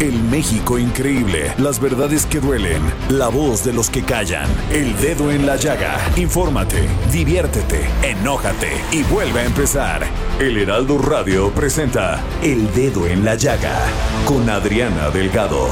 [0.00, 5.30] El México increíble, las verdades que duelen, la voz de los que callan, el dedo
[5.30, 5.98] en la llaga.
[6.16, 10.06] Infórmate, diviértete, enójate y vuelve a empezar.
[10.38, 13.78] El Heraldo Radio presenta El Dedo en la Llaga
[14.24, 15.68] con Adriana Delgado.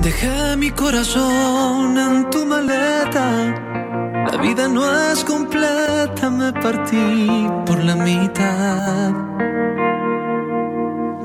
[0.00, 3.54] Dejé mi corazón en tu maleta.
[4.32, 9.47] La vida no es completa, me partí por la mitad.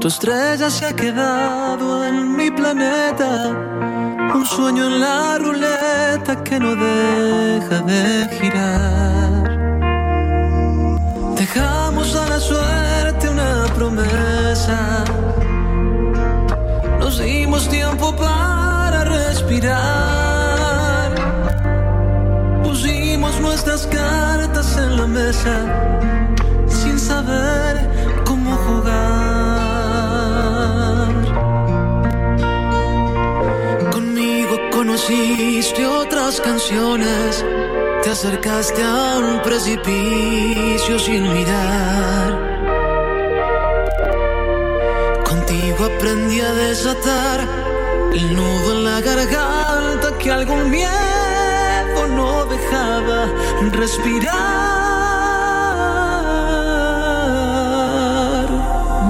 [0.04, 3.56] Tu estrella se ha quedado en mi planeta.
[4.36, 9.44] Un sueño en la ruleta que no deja de girar.
[11.38, 15.06] Dejamos a la suerte una promesa.
[17.00, 19.86] Nos dimos tiempo para respirar.
[22.62, 25.56] Pusimos nuestras cartas en la mesa
[26.68, 27.94] sin saber
[34.84, 37.46] conociste otras canciones.
[38.04, 42.30] Te acercaste a un precipicio sin mirar.
[45.24, 47.40] Contigo aprendí a desatar
[48.14, 53.28] el nudo en la garganta que algún miedo no dejaba
[53.72, 54.63] respirar.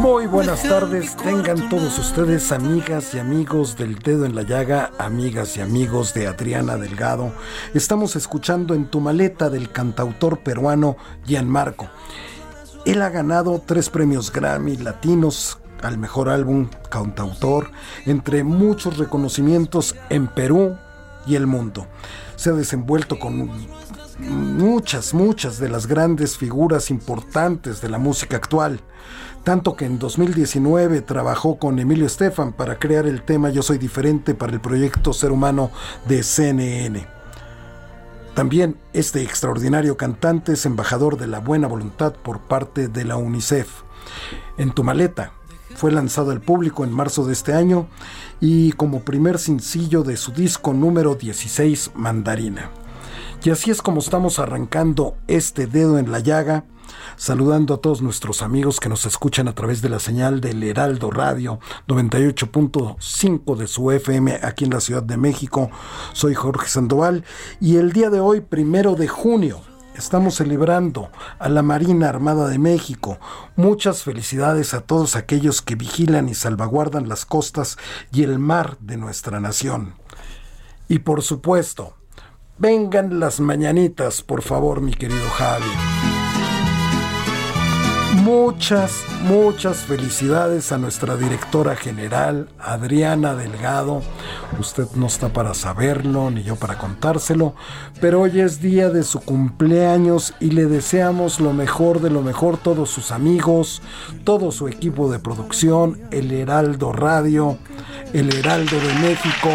[0.03, 5.55] Muy buenas tardes, tengan todos ustedes amigas y amigos del dedo en la llaga, amigas
[5.55, 7.31] y amigos de Adriana Delgado.
[7.73, 11.87] Estamos escuchando en tu maleta del cantautor peruano Gianmarco.
[12.85, 17.71] Él ha ganado tres premios Grammy latinos al mejor álbum cantautor,
[18.05, 20.75] entre muchos reconocimientos en Perú
[21.25, 21.87] y el mundo.
[22.35, 23.49] Se ha desenvuelto con
[24.19, 28.81] muchas, muchas de las grandes figuras importantes de la música actual.
[29.43, 34.35] Tanto que en 2019 trabajó con Emilio Estefan para crear el tema Yo Soy Diferente
[34.35, 35.69] para el proyecto Ser Humano
[36.07, 37.05] de CNN.
[38.35, 43.67] También este extraordinario cantante es embajador de la buena voluntad por parte de la UNICEF.
[44.57, 45.33] En tu maleta
[45.75, 47.87] fue lanzado al público en marzo de este año
[48.39, 52.69] y como primer sencillo de su disco número 16 Mandarina.
[53.43, 56.63] Y así es como estamos arrancando este dedo en la llaga,
[57.15, 61.11] saludando a todos nuestros amigos que nos escuchan a través de la señal del Heraldo
[61.11, 65.69] Radio 98.5 de su FM aquí en la Ciudad de México.
[66.13, 67.23] Soy Jorge Sandoval
[67.59, 69.61] y el día de hoy, primero de junio,
[69.95, 73.19] Estamos celebrando a la Marina Armada de México.
[73.55, 77.77] Muchas felicidades a todos aquellos que vigilan y salvaguardan las costas
[78.11, 79.93] y el mar de nuestra nación.
[80.87, 81.93] Y por supuesto,
[82.57, 86.12] vengan las mañanitas, por favor, mi querido Javi.
[88.13, 94.03] Muchas, muchas felicidades a nuestra directora general, Adriana Delgado.
[94.59, 97.55] Usted no está para saberlo, ni yo para contárselo,
[97.99, 102.57] pero hoy es día de su cumpleaños y le deseamos lo mejor de lo mejor
[102.57, 103.81] todos sus amigos,
[104.23, 107.57] todo su equipo de producción, el Heraldo Radio,
[108.13, 109.49] el Heraldo de México.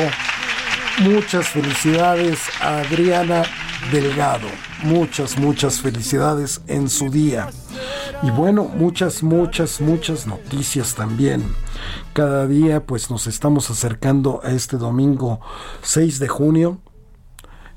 [1.00, 3.44] Muchas felicidades a Adriana
[3.92, 4.48] Delgado.
[4.82, 7.48] Muchas, muchas felicidades en su día.
[8.22, 11.42] Y bueno, muchas, muchas, muchas noticias también.
[12.12, 15.40] Cada día pues nos estamos acercando a este domingo
[15.82, 16.80] 6 de junio.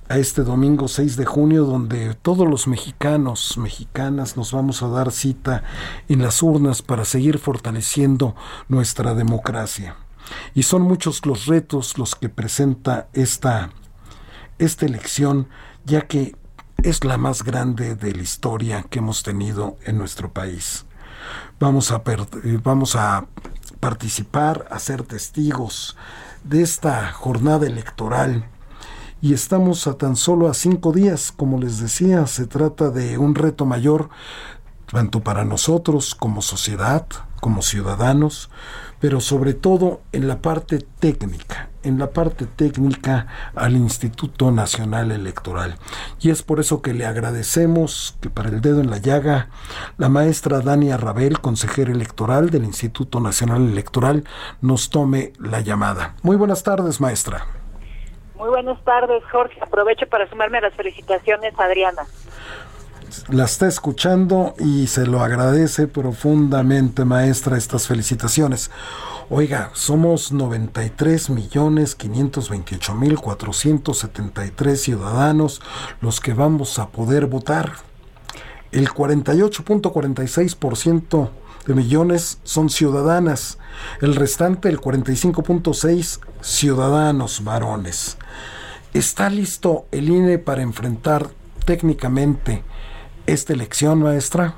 [0.09, 5.11] A este domingo 6 de junio donde todos los mexicanos, mexicanas nos vamos a dar
[5.11, 5.63] cita
[6.09, 8.35] en las urnas para seguir fortaleciendo
[8.67, 9.95] nuestra democracia.
[10.53, 13.71] Y son muchos los retos los que presenta esta,
[14.61, 15.47] esta elección,
[15.85, 16.35] ya que
[16.83, 20.85] es la más grande de la historia que hemos tenido en nuestro país.
[21.59, 22.01] Vamos a,
[22.63, 23.25] vamos a
[23.79, 25.97] participar, a ser testigos
[26.43, 28.45] de esta jornada electoral
[29.21, 33.35] y estamos a tan solo a cinco días, como les decía, se trata de un
[33.35, 34.09] reto mayor
[34.91, 37.07] tanto para nosotros como sociedad,
[37.39, 38.49] como ciudadanos,
[39.01, 45.75] pero sobre todo en la parte técnica, en la parte técnica al Instituto Nacional Electoral.
[46.21, 49.49] Y es por eso que le agradecemos que para el dedo en la llaga,
[49.97, 54.23] la maestra Dania Rabel, consejera electoral del Instituto Nacional Electoral,
[54.61, 56.15] nos tome la llamada.
[56.21, 57.45] Muy buenas tardes, maestra.
[58.35, 59.59] Muy buenas tardes, Jorge.
[59.61, 62.03] Aprovecho para sumarme a las felicitaciones, Adriana
[63.29, 68.71] la está escuchando y se lo agradece profundamente, maestra, estas felicitaciones.
[69.29, 75.61] Oiga, somos 93 millones 528 mil 473 ciudadanos
[76.01, 77.73] los que vamos a poder votar.
[78.71, 81.29] El 48.46%
[81.65, 83.57] de millones son ciudadanas,
[84.01, 88.17] el restante, el 45.6 ciudadanos varones.
[88.93, 91.29] ¿Está listo el INE para enfrentar
[91.65, 92.63] técnicamente
[93.31, 94.55] esta elección, maestra?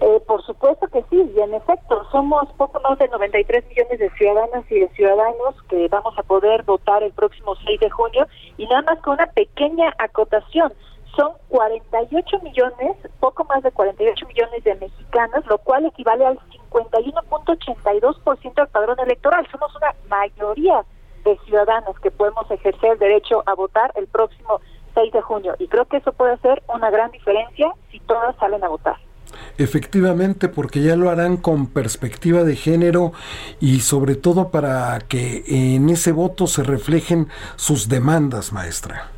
[0.00, 4.10] Eh, por supuesto que sí, y en efecto, somos poco más de 93 millones de
[4.10, 8.66] ciudadanas y de ciudadanos que vamos a poder votar el próximo 6 de junio, y
[8.66, 10.72] nada más con una pequeña acotación.
[11.16, 16.38] Son 48 millones, poco más de 48 millones de mexicanos, lo cual equivale al
[16.72, 19.44] 51.82% del padrón electoral.
[19.50, 20.84] Somos una mayoría
[21.24, 24.77] de ciudadanos que podemos ejercer el derecho a votar el próximo 6
[25.12, 25.54] de junio.
[25.58, 28.96] Y creo que eso puede hacer una gran diferencia si todas salen a votar.
[29.56, 33.12] Efectivamente, porque ya lo harán con perspectiva de género
[33.60, 39.10] y sobre todo para que en ese voto se reflejen sus demandas, maestra.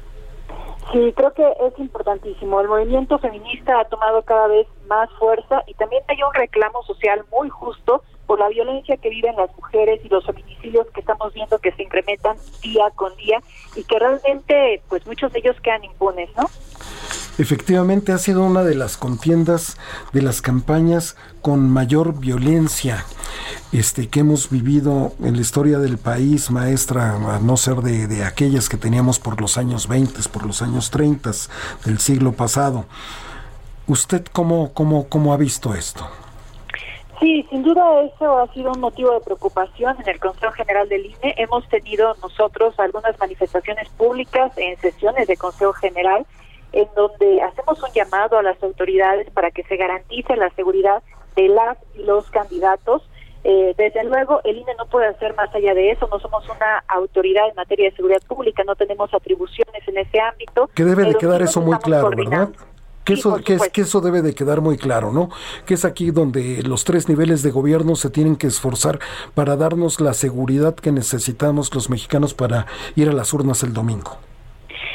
[0.93, 2.61] Sí, creo que es importantísimo.
[2.61, 7.25] El movimiento feminista ha tomado cada vez más fuerza y también hay un reclamo social
[7.31, 11.59] muy justo por la violencia que viven las mujeres y los feminicidios que estamos viendo
[11.59, 13.43] que se incrementan día con día
[13.75, 16.49] y que realmente pues muchos de ellos quedan impunes, ¿no?
[17.39, 19.77] Efectivamente ha sido una de las contiendas
[20.13, 23.05] de las campañas con mayor violencia
[23.73, 28.23] este que hemos vivido en la historia del país, maestra, a no ser de, de
[28.23, 31.33] aquellas que teníamos por los años 20, por los años 30
[31.85, 32.85] del siglo pasado.
[33.89, 36.09] ¿Usted cómo, cómo, cómo ha visto esto?
[37.21, 41.05] Sí, sin duda eso ha sido un motivo de preocupación en el Consejo General del
[41.05, 41.35] INE.
[41.37, 46.27] Hemos tenido nosotros algunas manifestaciones públicas en sesiones de Consejo General
[46.73, 51.03] en donde hacemos un llamado a las autoridades para que se garantice la seguridad
[51.37, 53.03] de las y los candidatos.
[53.43, 56.09] Eh, desde luego, el INE no puede hacer más allá de eso.
[56.11, 60.69] No somos una autoridad en materia de seguridad pública, no tenemos atribuciones en ese ámbito.
[60.75, 62.51] Que debe de quedar eso muy claro, ¿verdad?
[63.11, 65.31] Que, eso, que, es, que eso debe de quedar muy claro, ¿no?
[65.67, 69.01] Que es aquí donde los tres niveles de gobierno se tienen que esforzar
[69.35, 74.13] para darnos la seguridad que necesitamos los mexicanos para ir a las urnas el domingo.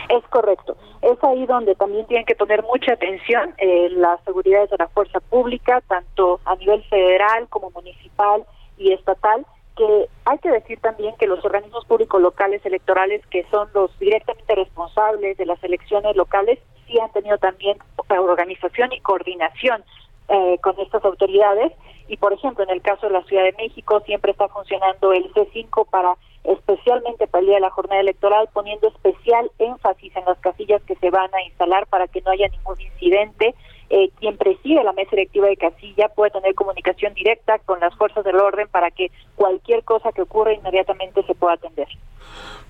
[0.10, 0.78] Es correcto.
[1.02, 5.20] Es ahí donde también tienen que poner mucha atención eh, las seguridades de la fuerza
[5.20, 8.46] pública, tanto a nivel federal como municipal
[8.78, 9.46] y estatal,
[9.76, 14.56] que hay que decir también que los organismos públicos locales electorales, que son los directamente
[14.56, 17.78] responsables de las elecciones locales, sí han tenido también
[18.10, 19.84] organización y coordinación
[20.28, 21.72] eh, con estas autoridades.
[22.08, 25.32] Y, por ejemplo, en el caso de la Ciudad de México, siempre está funcionando el
[25.34, 30.38] C5 para, especialmente para el día de la jornada electoral, poniendo especial énfasis en las
[30.40, 33.56] casillas que se van a instalar para que no haya ningún incidente.
[33.90, 38.24] Eh, quien preside la mesa directiva de casilla puede tener comunicación directa con las fuerzas
[38.24, 41.88] del orden para que cualquier cosa que ocurra inmediatamente se pueda atender.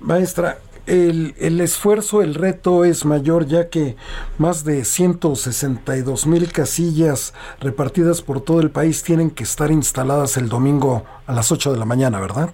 [0.01, 0.57] Maestra,
[0.87, 3.95] el, el, esfuerzo, el reto es mayor ya que
[4.37, 10.49] más de 162 mil casillas repartidas por todo el país tienen que estar instaladas el
[10.49, 12.49] domingo a las 8 de la mañana, ¿verdad?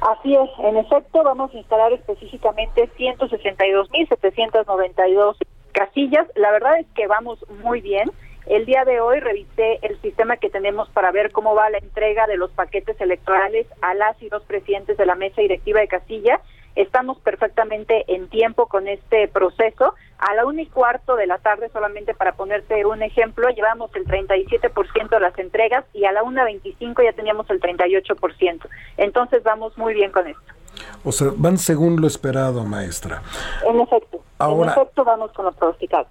[0.00, 5.36] Así es, en efecto vamos a instalar específicamente 162.792
[5.72, 6.26] casillas.
[6.34, 8.10] La verdad es que vamos muy bien.
[8.46, 12.26] El día de hoy revisé el sistema que tenemos para ver cómo va la entrega
[12.26, 16.40] de los paquetes electorales a las y los presidentes de la mesa directiva de casilla.
[16.74, 19.94] Estamos perfectamente en tiempo con este proceso.
[20.18, 24.04] A la una y cuarto de la tarde, solamente para ponerte un ejemplo, llevamos el
[24.04, 28.68] 37% de las entregas y a la una veinticinco ya teníamos el 38%.
[28.96, 30.59] Entonces vamos muy bien con esto.
[31.04, 33.22] O sea, van según lo esperado, maestra.
[33.66, 34.20] En efecto.
[34.40, 36.06] en efecto, vamos con lo pronosticado.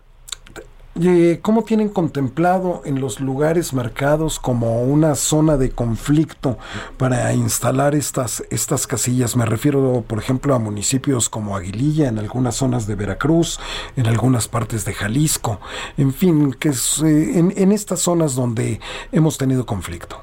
[1.42, 6.58] ¿cómo tienen contemplado en los lugares marcados como una zona de conflicto
[6.98, 9.38] para instalar estas, estas casillas?
[9.38, 13.60] Me refiero, por ejemplo, a municipios como Aguililla, en algunas zonas de Veracruz,
[13.96, 15.60] en algunas partes de Jalisco,
[15.98, 20.18] en fin, que es, eh, en, en estas zonas donde hemos tenido conflicto.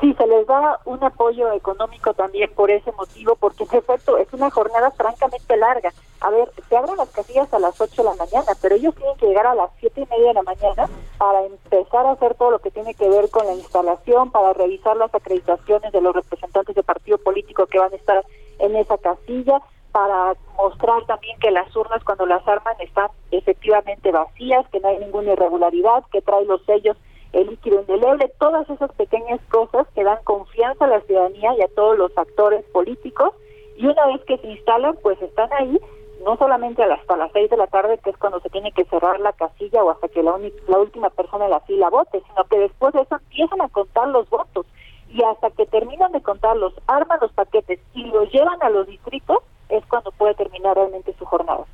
[0.00, 4.32] Sí, se les da un apoyo económico también por ese motivo, porque en efecto es
[4.32, 5.92] una jornada francamente larga.
[6.20, 9.16] A ver, se abren las casillas a las 8 de la mañana, pero ellos tienen
[9.18, 12.50] que llegar a las siete y media de la mañana para empezar a hacer todo
[12.50, 16.74] lo que tiene que ver con la instalación, para revisar las acreditaciones de los representantes
[16.74, 18.24] de partido político que van a estar
[18.58, 19.60] en esa casilla,
[19.92, 24.98] para mostrar también que las urnas cuando las arman están efectivamente vacías, que no hay
[24.98, 26.96] ninguna irregularidad, que trae los sellos
[27.32, 31.68] el líquido indeleble, todas esas pequeñas cosas que dan confianza a la ciudadanía y a
[31.68, 33.32] todos los actores políticos.
[33.76, 35.78] Y una vez que se instalan pues están ahí
[36.24, 39.20] no solamente hasta las seis de la tarde que es cuando se tiene que cerrar
[39.20, 42.58] la casilla o hasta que la, la última persona en la fila vote, sino que
[42.58, 44.66] después de eso empiezan a contar los votos.
[45.08, 49.38] Y hasta que terminan de contarlos, arman los paquetes y los llevan a los distritos
[49.70, 51.64] es cuando puede terminar realmente su jornada.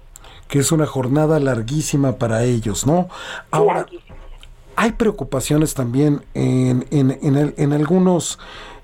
[0.48, 3.08] Que es una jornada larguísima para ellos, ¿no?
[3.50, 3.86] Ahora,
[4.76, 8.38] hay preocupaciones también en, en, en, en algunos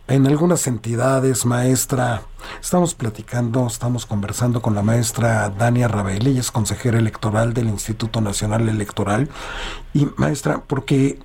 [0.09, 2.23] en algunas entidades, maestra,
[2.61, 8.21] estamos platicando, estamos conversando con la maestra Dania Rabel, ella es consejera electoral del Instituto
[8.21, 9.29] Nacional Electoral.
[9.95, 11.19] Y maestra, porque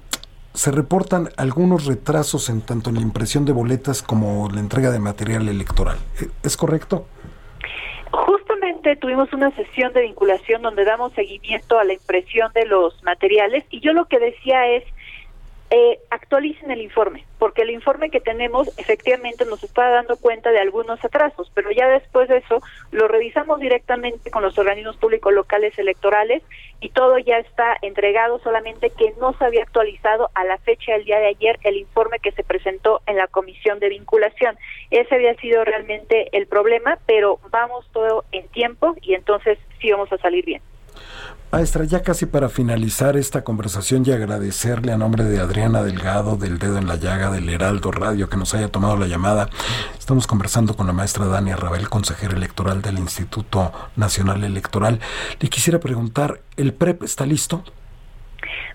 [0.53, 4.99] se reportan algunos retrasos en tanto en la impresión de boletas como la entrega de
[4.99, 5.97] material electoral.
[6.43, 7.05] ¿Es correcto?
[8.11, 13.65] Justamente tuvimos una sesión de vinculación donde damos seguimiento a la impresión de los materiales
[13.69, 14.83] y yo lo que decía es,
[15.69, 20.59] eh, actualicen el informe, porque el informe que tenemos efectivamente nos está dando cuenta de
[20.59, 25.77] algunos atrasos, pero ya después de eso lo revisamos directamente con los organismos públicos locales
[25.77, 26.41] electorales
[26.79, 31.03] y todo ya está entregado, solamente que no se había actualizado a la fecha del
[31.03, 34.57] día de ayer el informe que se presentó en la comisión de vinculación.
[34.89, 40.11] Ese había sido realmente el problema, pero vamos todo en tiempo y entonces sí vamos
[40.13, 40.61] a salir bien.
[41.49, 46.59] Maestra, ya casi para finalizar esta conversación y agradecerle a nombre de Adriana Delgado, del
[46.59, 49.49] Dedo en la Llaga, del Heraldo Radio, que nos haya tomado la llamada.
[49.97, 54.99] Estamos conversando con la maestra Dania Rabel, consejera electoral del Instituto Nacional Electoral.
[55.39, 57.63] Le quisiera preguntar, ¿el PREP está listo?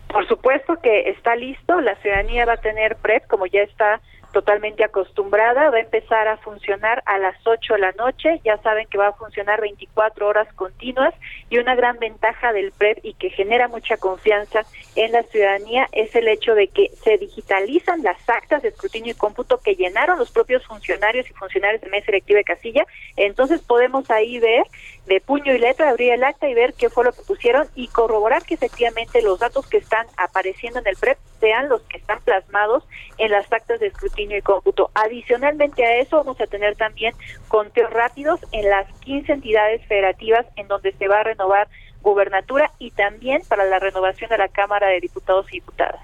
[0.08, 1.78] Por supuesto que está listo.
[1.82, 4.00] La ciudadanía va a tener PREP, como ya está
[4.32, 8.86] totalmente acostumbrada, va a empezar a funcionar a las 8 de la noche, ya saben
[8.88, 11.14] que va a funcionar 24 horas continuas
[11.50, 14.62] y una gran ventaja del PREP y que genera mucha confianza
[14.96, 19.16] en la ciudadanía es el hecho de que se digitalizan las actas de escrutinio y
[19.16, 22.86] cómputo que llenaron los propios funcionarios y funcionarios de mesa electiva de casilla,
[23.16, 24.64] entonces podemos ahí ver
[25.06, 27.88] de puño y letra, abrir el acta y ver qué fue lo que pusieron y
[27.88, 32.20] corroborar que efectivamente los datos que están apareciendo en el PREP sean los que están
[32.20, 32.84] plasmados
[33.18, 34.90] en las actas de escrutinio y cómputo.
[34.94, 37.14] Adicionalmente a eso vamos a tener también
[37.48, 41.68] conteos rápidos en las 15 entidades federativas en donde se va a renovar
[42.02, 46.00] gubernatura y también para la renovación de la Cámara de Diputados y Diputadas.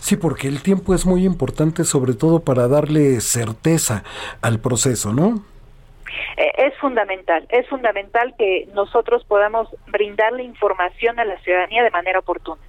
[0.00, 4.04] Sí, porque el tiempo es muy importante, sobre todo para darle certeza
[4.40, 5.42] al proceso, ¿no?
[6.36, 12.18] Eh, es fundamental, es fundamental que nosotros podamos brindarle información a la ciudadanía de manera
[12.18, 12.60] oportuna.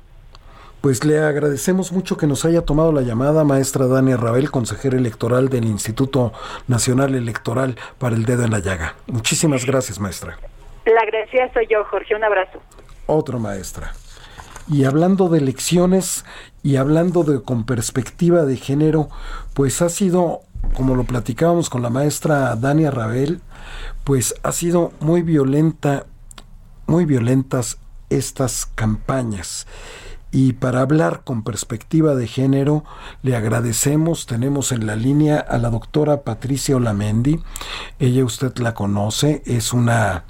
[0.81, 5.49] Pues le agradecemos mucho que nos haya tomado la llamada, maestra Dania Rabel, consejera electoral
[5.49, 6.31] del Instituto
[6.67, 8.95] Nacional Electoral para el Dedo en la Llaga.
[9.07, 10.37] Muchísimas gracias, maestra.
[10.85, 12.15] La agradecida soy yo, Jorge.
[12.15, 12.61] Un abrazo.
[13.07, 13.91] Otro, maestra.
[14.69, 16.25] Y hablando de elecciones
[16.63, 19.09] y hablando de con perspectiva de género,
[19.53, 20.41] pues ha sido,
[20.75, 23.41] como lo platicábamos con la maestra Dania Rabel,
[24.03, 26.05] pues ha sido muy violenta,
[26.87, 27.77] muy violentas
[28.09, 29.67] estas campañas.
[30.31, 32.83] Y para hablar con perspectiva de género,
[33.23, 37.39] le agradecemos, tenemos en la línea a la doctora Patricia Olamendi.
[37.97, 40.25] Ella usted la conoce, es una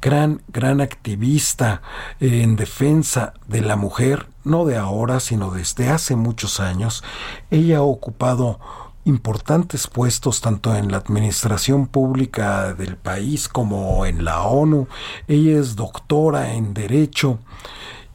[0.00, 1.82] gran, gran activista
[2.20, 7.02] en defensa de la mujer, no de ahora, sino desde hace muchos años.
[7.50, 8.60] Ella ha ocupado
[9.04, 14.88] importantes puestos tanto en la administración pública del país como en la ONU.
[15.26, 17.38] Ella es doctora en Derecho.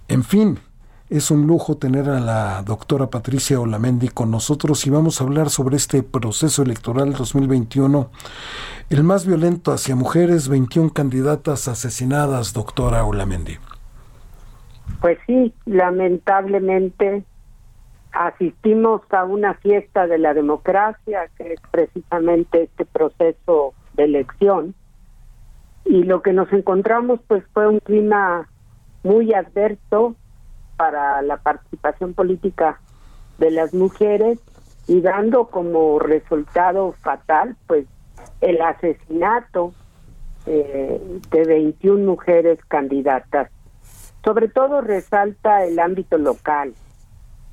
[0.07, 0.59] En fin,
[1.09, 5.49] es un lujo tener a la doctora Patricia Olamendi con nosotros y vamos a hablar
[5.49, 8.09] sobre este proceso electoral 2021,
[8.89, 13.57] el más violento hacia mujeres, 21 candidatas asesinadas, doctora Olamendi.
[15.01, 17.23] Pues sí, lamentablemente
[18.15, 24.73] asistimos a una fiesta de la democracia, que es precisamente este proceso de elección,
[25.85, 28.49] y lo que nos encontramos pues fue un clima
[29.03, 30.15] muy adverso
[30.77, 32.79] para la participación política
[33.37, 34.39] de las mujeres
[34.87, 37.85] y dando como resultado fatal pues
[38.41, 39.73] el asesinato
[40.45, 43.51] eh, de 21 mujeres candidatas.
[44.23, 46.73] Sobre todo resalta el ámbito local.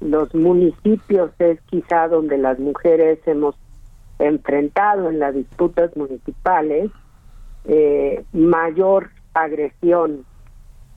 [0.03, 3.55] Los municipios es quizá donde las mujeres hemos
[4.19, 6.91] enfrentado en las disputas municipales
[7.65, 10.25] eh, mayor agresión.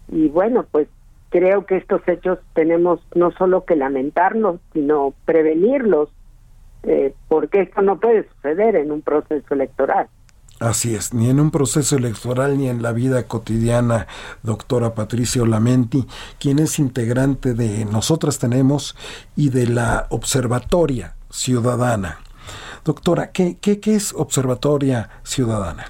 [0.07, 0.87] Y bueno, pues
[1.29, 6.09] creo que estos hechos tenemos no solo que lamentarlos, sino prevenirlos,
[6.83, 10.07] eh, porque esto no puede suceder en un proceso electoral.
[10.65, 14.07] Así es, ni en un proceso electoral ni en la vida cotidiana,
[14.41, 16.07] doctora Patricia Lamenti,
[16.39, 18.95] quien es integrante de Nosotras Tenemos
[19.35, 22.17] y de la Observatoria Ciudadana.
[22.83, 25.85] Doctora, ¿qué, qué, qué es Observatoria Ciudadana?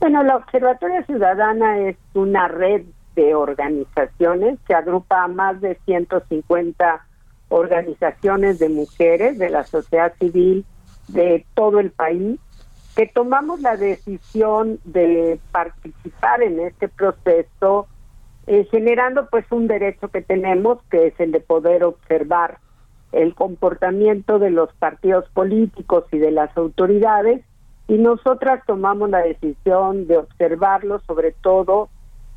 [0.00, 2.82] Bueno, la Observatoria Ciudadana es una red
[3.14, 7.06] de organizaciones que agrupa a más de 150
[7.48, 10.64] organizaciones de mujeres de la sociedad civil
[11.06, 12.40] de todo el país
[12.96, 17.86] que tomamos la decisión de participar en este proceso
[18.46, 22.58] eh, generando pues un derecho que tenemos que es el de poder observar
[23.12, 27.44] el comportamiento de los partidos políticos y de las autoridades
[27.88, 31.88] y nosotras tomamos la decisión de observarlo sobre todo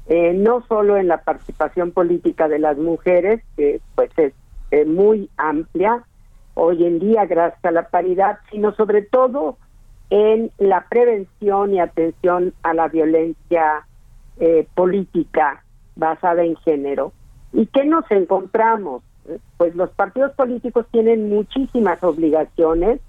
[0.08, 4.34] eh, no solo en la participación política de las mujeres, que pues es
[4.86, 6.04] muy amplia
[6.54, 9.58] hoy en día gracias a la paridad, sino sobre todo
[10.10, 13.86] en la prevención y atención a la violencia
[14.40, 15.64] eh, política
[15.96, 17.14] basada en género.
[17.54, 19.04] ¿Y qué nos encontramos?
[19.58, 23.00] Pues los partidos políticos tienen muchísimas obligaciones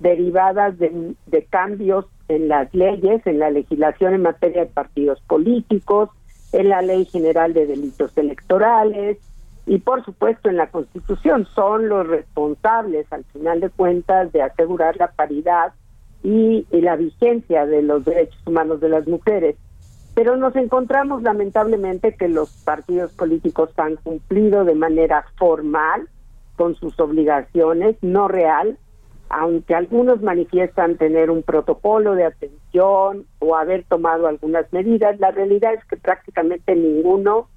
[0.00, 6.08] derivadas de cambios en las leyes, en la legislación en materia de partidos políticos,
[6.52, 9.18] en la Ley General de Delitos Electorales
[9.66, 11.46] y por supuesto en la Constitución.
[11.54, 15.72] Son los responsables al final de cuentas de asegurar la paridad
[16.22, 19.56] y, la vigencia de los derechos humanos de las mujeres.
[20.14, 26.08] Pero nos encontramos lamentablemente que los partidos políticos han cumplido de manera formal
[26.56, 28.76] con sus obligaciones, no real,
[29.30, 35.72] aunque algunos manifiestan tener un protocolo de atención o haber tomado algunas medidas, la realidad
[35.74, 37.48] es que prácticamente ninguno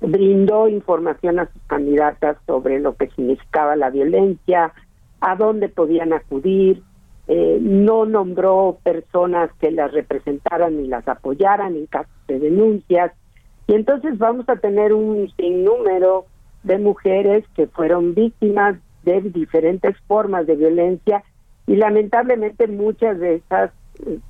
[0.00, 4.74] brindó información a sus candidatas sobre lo que significaba la violencia,
[5.20, 6.82] a dónde podían acudir,
[7.28, 13.12] eh, no nombró personas que las representaran y las apoyaran en casos de denuncias.
[13.66, 16.26] Y entonces vamos a tener un sinnúmero
[16.62, 21.22] de mujeres que fueron víctimas de diferentes formas de violencia
[21.66, 23.70] y lamentablemente muchas de esas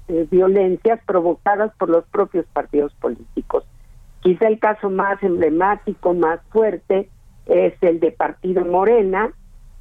[0.08, 3.64] eh, violencias provocadas por los propios partidos políticos.
[4.20, 7.08] Quizá el caso más emblemático, más fuerte,
[7.46, 9.32] es el de Partido Morena,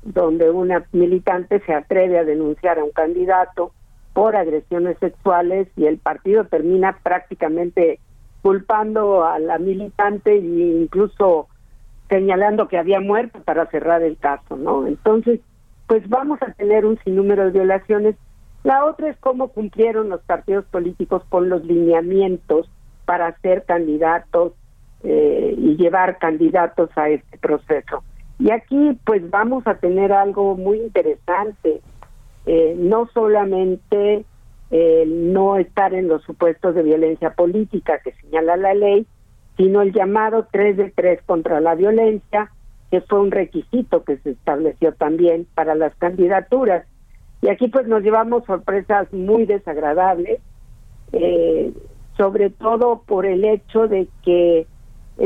[0.04, 3.72] donde una militante se atreve a denunciar a un candidato
[4.14, 8.00] por agresiones sexuales y el partido termina prácticamente
[8.42, 11.48] culpando a la militante e incluso
[12.10, 14.86] señalando que había muerto para cerrar el caso, ¿no?
[14.88, 15.40] Entonces,
[15.88, 18.16] pues vamos a tener un sinnúmero de violaciones.
[18.64, 22.70] La otra es cómo cumplieron los partidos políticos con los lineamientos
[23.06, 24.54] para ser candidatos
[25.04, 28.04] eh, y llevar candidatos a este proceso.
[28.42, 31.82] Y aquí pues vamos a tener algo muy interesante,
[32.46, 34.26] eh, no solamente
[35.06, 39.06] no estar en los supuestos de violencia política que señala la ley,
[39.58, 42.52] sino el llamado 3 de 3 contra la violencia,
[42.90, 46.86] que fue un requisito que se estableció también para las candidaturas.
[47.42, 50.40] Y aquí pues nos llevamos sorpresas muy desagradables,
[51.14, 51.74] eh,
[52.18, 54.68] sobre todo por el hecho de que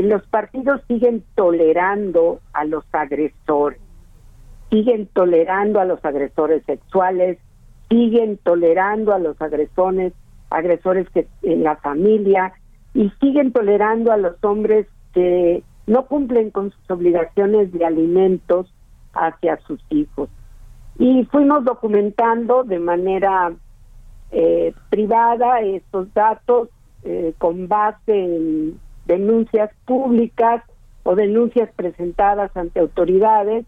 [0.02, 3.80] los partidos siguen tolerando a los agresores,
[4.70, 7.38] siguen tolerando a los agresores sexuales,
[7.88, 10.12] siguen tolerando a los agresores,
[10.50, 12.52] agresores que en la familia
[12.94, 18.72] y siguen tolerando a los hombres que no cumplen con sus obligaciones de alimentos
[19.14, 20.28] hacia sus hijos.
[20.98, 23.52] Y fuimos documentando de manera
[24.30, 26.68] eh, privada estos datos
[27.04, 30.62] eh, con base en denuncias públicas
[31.02, 33.64] o denuncias presentadas ante autoridades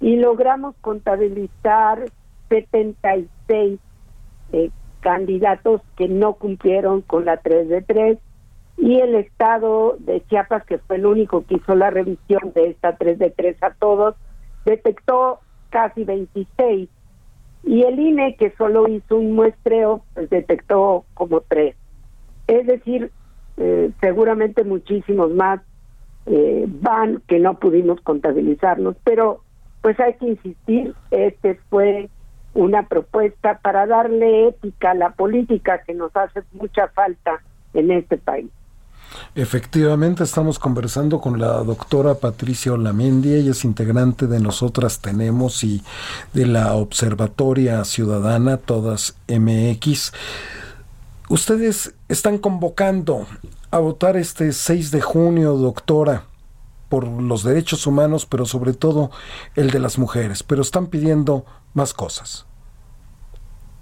[0.00, 2.06] y logramos contabilizar
[2.48, 3.78] 76
[4.52, 8.18] eh, candidatos que no cumplieron con la 3 de 3
[8.78, 12.96] y el estado de Chiapas, que fue el único que hizo la revisión de esta
[12.96, 14.14] 3 de 3 a todos,
[14.64, 16.88] detectó casi 26
[17.64, 21.76] y el INE, que solo hizo un muestreo, pues detectó como 3.
[22.46, 23.12] Es decir,
[23.56, 25.60] eh, seguramente muchísimos más
[26.26, 29.42] eh, van que no pudimos contabilizarlos, pero
[29.80, 32.10] pues hay que insistir, este fue
[32.54, 37.42] una propuesta para darle ética a la política que nos hace mucha falta
[37.74, 38.50] en este país.
[39.34, 45.82] Efectivamente, estamos conversando con la doctora Patricia Olamendi, ella es integrante de Nosotras Tenemos y
[46.32, 50.12] de la Observatoria Ciudadana, todas MX.
[51.28, 53.26] Ustedes están convocando
[53.70, 56.24] a votar este 6 de junio, doctora,
[56.88, 59.10] por los derechos humanos, pero sobre todo
[59.54, 62.48] el de las mujeres, pero están pidiendo más cosas.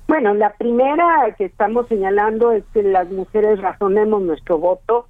[0.08, 5.06] Bueno, la primera que estamos señalando es que las mujeres razonemos nuestro voto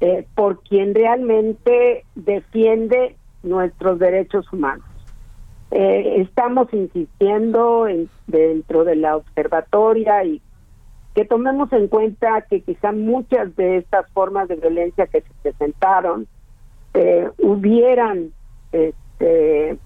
[0.00, 4.86] eh, por quien realmente defiende nuestros derechos humanos.
[5.72, 10.40] Eh, estamos insistiendo en, dentro de la observatoria y
[11.16, 16.26] que tomemos en cuenta que quizá muchas de estas formas de violencia que se presentaron
[16.92, 18.32] eh, hubieran
[18.70, 19.78] este,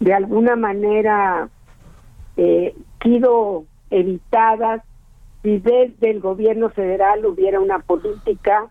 [0.00, 1.48] de alguna manera
[2.36, 4.82] eh, sido evitadas
[5.42, 8.70] si desde el gobierno federal hubiera una política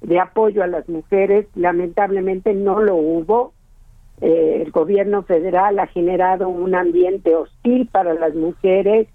[0.00, 1.46] de apoyo a las mujeres.
[1.56, 3.52] Lamentablemente no lo hubo.
[4.22, 9.08] Eh, el gobierno federal ha generado un ambiente hostil para las mujeres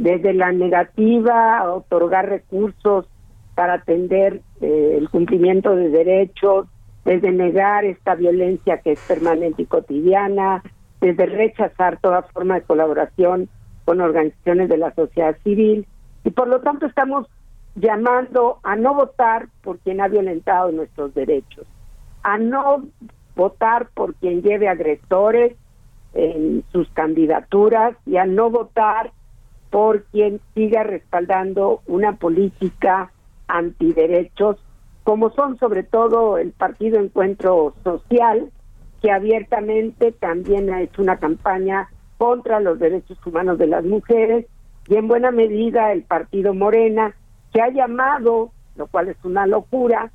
[0.00, 3.06] desde la negativa a otorgar recursos
[3.54, 6.66] para atender eh, el cumplimiento de derechos,
[7.04, 10.62] desde negar esta violencia que es permanente y cotidiana,
[11.02, 13.48] desde rechazar toda forma de colaboración
[13.84, 15.86] con organizaciones de la sociedad civil.
[16.24, 17.26] Y por lo tanto estamos
[17.74, 21.66] llamando a no votar por quien ha violentado nuestros derechos,
[22.22, 22.84] a no
[23.36, 25.56] votar por quien lleve agresores
[26.14, 29.12] en sus candidaturas y a no votar
[29.70, 33.12] por quien siga respaldando una política
[33.46, 34.56] antiderechos,
[35.04, 38.50] como son sobre todo el Partido Encuentro Social,
[39.00, 44.46] que abiertamente también ha hecho una campaña contra los derechos humanos de las mujeres,
[44.88, 47.14] y en buena medida el Partido Morena,
[47.52, 50.10] que ha llamado, lo cual es una locura,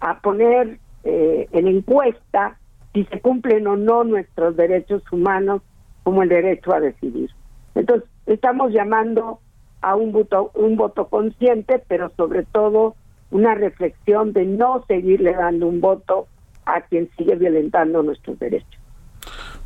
[0.00, 2.58] a poner eh, en encuesta
[2.92, 5.62] si se cumplen o no nuestros derechos humanos
[6.02, 7.30] como el derecho a decidir.
[7.74, 9.40] Entonces, estamos llamando
[9.80, 12.96] a un voto, un voto consciente, pero sobre todo
[13.30, 16.26] una reflexión de no seguirle dando un voto
[16.64, 18.80] a quien sigue violentando nuestros derechos.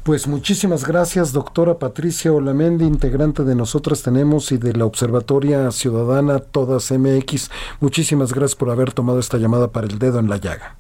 [0.02, 6.38] Pues muchísimas gracias, doctora Patricia Olamendi, integrante de Nosotras Tenemos y de la Observatoria Ciudadana
[6.38, 7.50] Todas MX.
[7.80, 10.76] Muchísimas gracias por haber tomado esta llamada para el dedo en la llaga.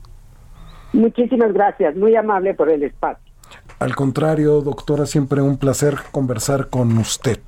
[0.94, 3.22] Muchísimas gracias, muy amable por el espacio.
[3.78, 7.38] Al contrario, doctora, siempre un placer conversar con usted.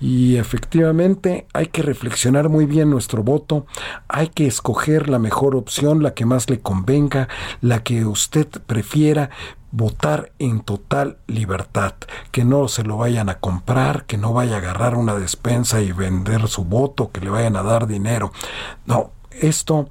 [0.00, 3.66] Y efectivamente hay que reflexionar muy bien nuestro voto,
[4.06, 7.28] hay que escoger la mejor opción, la que más le convenga,
[7.60, 9.30] la que usted prefiera,
[9.70, 11.94] votar en total libertad,
[12.30, 15.92] que no se lo vayan a comprar, que no vaya a agarrar una despensa y
[15.92, 18.32] vender su voto, que le vayan a dar dinero.
[18.86, 19.88] No, esto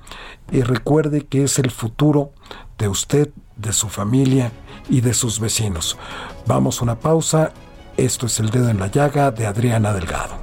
[0.51, 2.31] y recuerde que es el futuro
[2.77, 4.51] de usted, de su familia
[4.89, 5.97] y de sus vecinos.
[6.45, 7.51] Vamos a una pausa
[7.97, 10.37] esto es El Dedo en la Llaga de Adriana Delgado.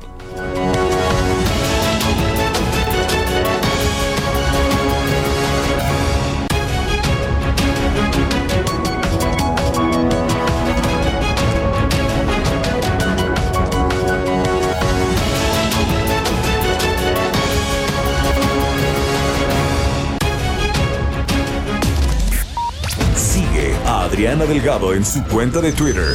[23.87, 26.15] Adriana Delgado en su cuenta de Twitter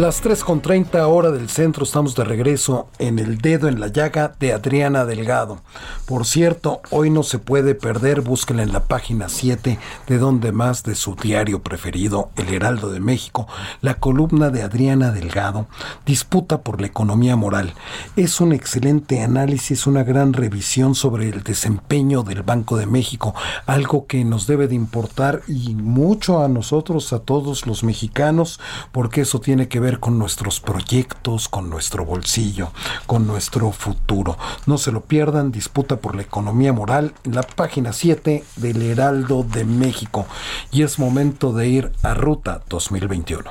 [0.00, 4.54] Las 3.30 hora del centro estamos de regreso en el dedo en la llaga de
[4.54, 5.60] Adriana Delgado.
[6.06, 10.84] Por cierto, hoy no se puede perder, búsquenla en la página 7 de donde más
[10.84, 13.46] de su diario preferido, El Heraldo de México,
[13.82, 15.66] la columna de Adriana Delgado,
[16.06, 17.74] Disputa por la economía moral.
[18.16, 23.34] Es un excelente análisis, una gran revisión sobre el desempeño del Banco de México,
[23.66, 28.60] algo que nos debe de importar y mucho a nosotros, a todos los mexicanos,
[28.92, 32.72] porque eso tiene que ver con nuestros proyectos, con nuestro bolsillo,
[33.06, 34.38] con nuestro futuro.
[34.66, 39.42] No se lo pierdan, disputa por la economía moral en la página 7 del Heraldo
[39.42, 40.26] de México.
[40.70, 43.50] Y es momento de ir a Ruta 2021.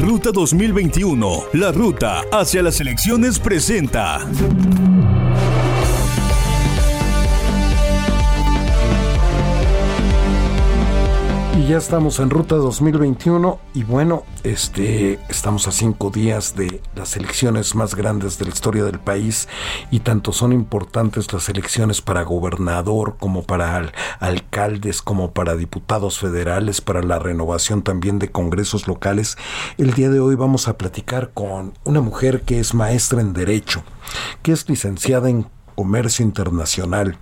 [0.00, 4.20] Ruta 2021, la ruta hacia las elecciones presenta.
[11.68, 17.74] Ya estamos en ruta 2021 y bueno, este, estamos a cinco días de las elecciones
[17.74, 19.48] más grandes de la historia del país
[19.90, 26.82] y tanto son importantes las elecciones para gobernador como para alcaldes, como para diputados federales,
[26.82, 29.38] para la renovación también de congresos locales.
[29.78, 33.84] El día de hoy vamos a platicar con una mujer que es maestra en Derecho,
[34.42, 37.16] que es licenciada en Comercio Internacional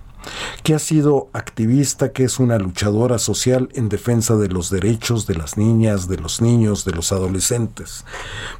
[0.63, 5.35] que ha sido activista, que es una luchadora social en defensa de los derechos de
[5.35, 8.05] las niñas, de los niños, de los adolescentes.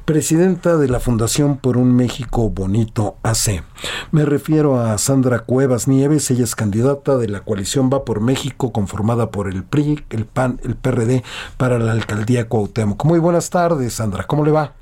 [0.04, 3.62] Presidenta de la Fundación por un México Bonito AC.
[4.10, 8.72] Me refiero a Sandra Cuevas Nieves, ella es candidata de la coalición Va por México
[8.72, 11.22] conformada por el PRI, el PAN, el PRD
[11.56, 13.04] para la alcaldía Cuauhtémoc.
[13.04, 14.72] Muy buenas tardes, Sandra, ¿cómo le va?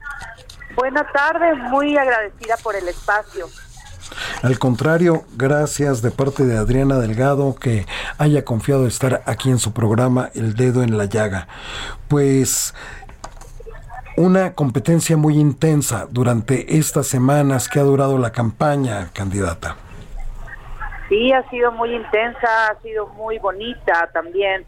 [0.76, 3.46] Buenas tardes, muy agradecida por el espacio.
[4.42, 7.86] Al contrario, gracias de parte de Adriana Delgado que
[8.18, 11.48] haya confiado estar aquí en su programa El Dedo en la Llaga.
[12.08, 12.74] Pues
[14.16, 19.76] una competencia muy intensa durante estas semanas que ha durado la campaña, candidata.
[21.08, 24.64] Sí, ha sido muy intensa, ha sido muy bonita también.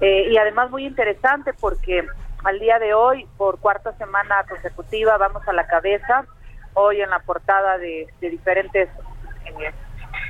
[0.00, 2.06] Eh, y además muy interesante porque
[2.44, 6.24] al día de hoy, por cuarta semana consecutiva, vamos a la cabeza,
[6.74, 8.88] hoy en la portada de, diferentes
[9.46, 9.72] eh,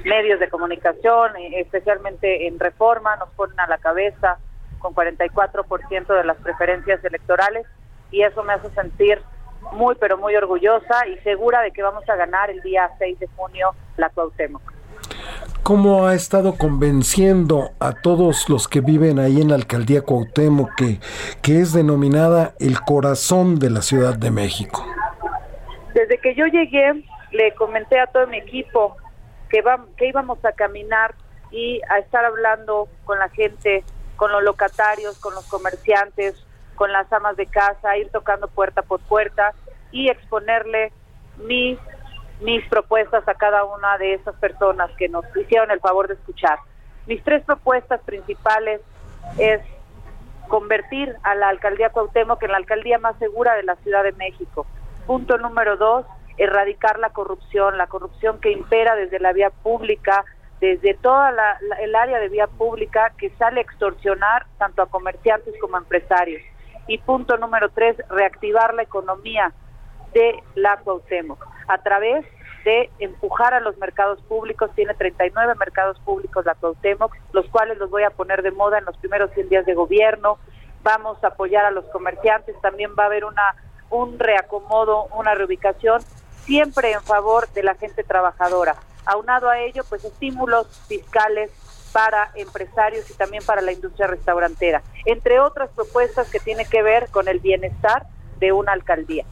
[0.04, 4.38] medios de comunicación, eh, especialmente en Reforma, nos ponen a la cabeza
[4.78, 7.66] con 44% de las preferencias electorales
[8.10, 9.20] y eso me hace sentir
[9.72, 13.28] muy pero muy orgullosa y segura de que vamos a ganar el día 6 de
[13.36, 14.62] junio la Cuauhtémoc.
[15.62, 21.00] ¿Cómo ha estado convenciendo a todos los que viven ahí en la alcaldía Cuauhtémoc que,
[21.42, 24.84] que es denominada el corazón de la Ciudad de México?
[26.00, 28.96] Desde que yo llegué, le comenté a todo mi equipo
[29.50, 29.62] que,
[29.98, 31.14] que íbamos a caminar
[31.50, 33.84] y a estar hablando con la gente,
[34.16, 36.42] con los locatarios, con los comerciantes,
[36.74, 39.52] con las amas de casa, ir tocando puerta por puerta
[39.90, 40.90] y exponerle
[41.36, 41.78] mis
[42.70, 46.60] propuestas a cada una de esas personas que nos hicieron el favor de escuchar.
[47.06, 48.80] Mis tres propuestas principales
[49.36, 49.60] es
[50.48, 54.66] convertir a la alcaldía Cuauhtémoc en la alcaldía más segura de la Ciudad de México.
[55.06, 60.24] Punto número dos, erradicar la corrupción, la corrupción que impera desde la vía pública,
[60.60, 65.54] desde toda la, el área de vía pública que sale a extorsionar tanto a comerciantes
[65.60, 66.42] como a empresarios.
[66.86, 69.52] Y punto número tres, reactivar la economía
[70.12, 72.26] de la Cuauhtémoc a través
[72.64, 74.70] de empujar a los mercados públicos.
[74.74, 78.84] Tiene 39 mercados públicos la Cuauhtémoc, los cuales los voy a poner de moda en
[78.84, 80.38] los primeros 100 días de gobierno.
[80.82, 83.54] Vamos a apoyar a los comerciantes, también va a haber una
[83.90, 86.02] un reacomodo, una reubicación,
[86.44, 88.76] siempre en favor de la gente trabajadora.
[89.04, 91.50] Aunado a ello, pues estímulos fiscales
[91.92, 97.08] para empresarios y también para la industria restaurantera, entre otras propuestas que tienen que ver
[97.10, 98.06] con el bienestar
[98.38, 99.24] de una alcaldía.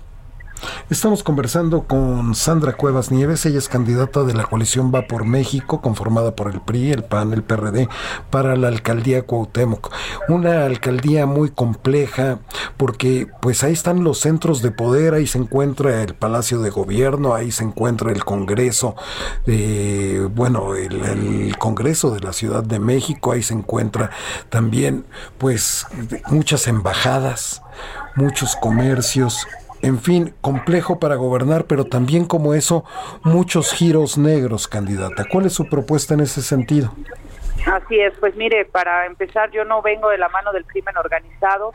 [0.91, 5.83] Estamos conversando con Sandra Cuevas Nieves, ella es candidata de la coalición Va por México,
[5.83, 7.91] conformada por el PRI, el PAN, el PRD,
[8.31, 9.93] para la alcaldía Cuauhtémoc.
[10.31, 12.39] Una alcaldía muy compleja
[12.79, 17.35] porque pues ahí están los centros de poder, ahí se encuentra el Palacio de Gobierno,
[17.35, 18.97] ahí se encuentra el Congreso,
[19.45, 24.09] de, bueno, el Congreso de la Ciudad de México, ahí se encuentra
[24.49, 25.05] también
[25.37, 25.87] pues
[26.31, 27.61] muchas embajadas,
[28.17, 29.47] muchos comercios,
[29.83, 32.85] en fin, complejo para gobernar, pero también como eso,
[33.23, 35.25] muchos giros negros, candidata.
[35.31, 36.93] ¿Cuál es su propuesta en ese sentido?
[37.67, 41.73] Así es, pues mire, para empezar, yo no vengo de la mano del crimen organizado,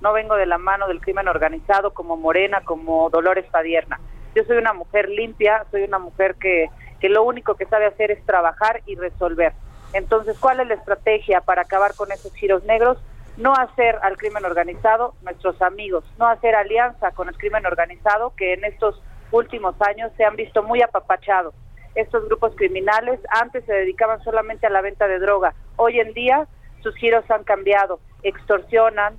[0.00, 4.00] no vengo de la mano del crimen organizado como Morena, como Dolores Padierna.
[4.34, 6.68] Yo soy una mujer limpia, soy una mujer que,
[7.00, 9.52] que lo único que sabe hacer es trabajar y resolver.
[9.92, 12.98] Entonces, ¿cuál es la estrategia para acabar con esos giros negros?
[13.36, 18.54] No hacer al crimen organizado nuestros amigos, no hacer alianza con el crimen organizado que
[18.54, 21.54] en estos últimos años se han visto muy apapachados.
[21.94, 26.46] Estos grupos criminales antes se dedicaban solamente a la venta de droga, hoy en día
[26.82, 29.18] sus giros han cambiado, extorsionan,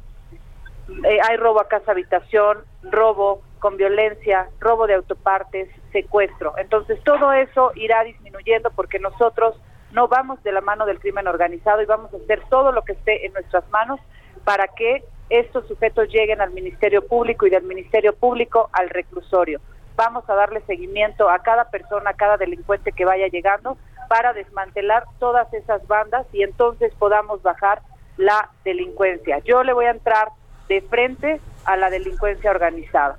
[1.03, 6.53] eh, hay robo a casa habitación, robo con violencia, robo de autopartes, secuestro.
[6.57, 9.55] Entonces todo eso irá disminuyendo porque nosotros
[9.93, 12.93] no vamos de la mano del crimen organizado y vamos a hacer todo lo que
[12.93, 13.99] esté en nuestras manos
[14.43, 19.61] para que estos sujetos lleguen al Ministerio Público y del Ministerio Público al reclusorio.
[19.95, 23.77] Vamos a darle seguimiento a cada persona, a cada delincuente que vaya llegando
[24.09, 27.81] para desmantelar todas esas bandas y entonces podamos bajar
[28.17, 29.39] la delincuencia.
[29.45, 30.29] Yo le voy a entrar
[30.67, 33.17] de frente a la delincuencia organizada.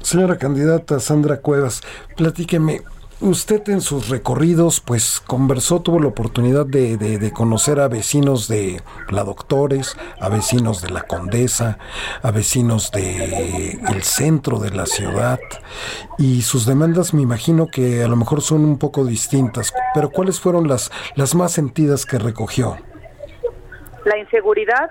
[0.00, 1.82] Señora candidata Sandra Cuevas,
[2.16, 2.82] platíqueme,
[3.20, 9.22] Usted en sus recorridos, pues conversó, tuvo la oportunidad de, conocer a vecinos de la
[9.22, 11.78] Doctores, a vecinos de la Condesa,
[12.22, 15.38] a vecinos de el centro de la ciudad
[16.18, 20.40] y sus demandas me imagino que a lo mejor son un poco distintas, pero ¿cuáles
[20.40, 22.76] fueron las, las más sentidas que recogió?
[24.04, 24.90] La inseguridad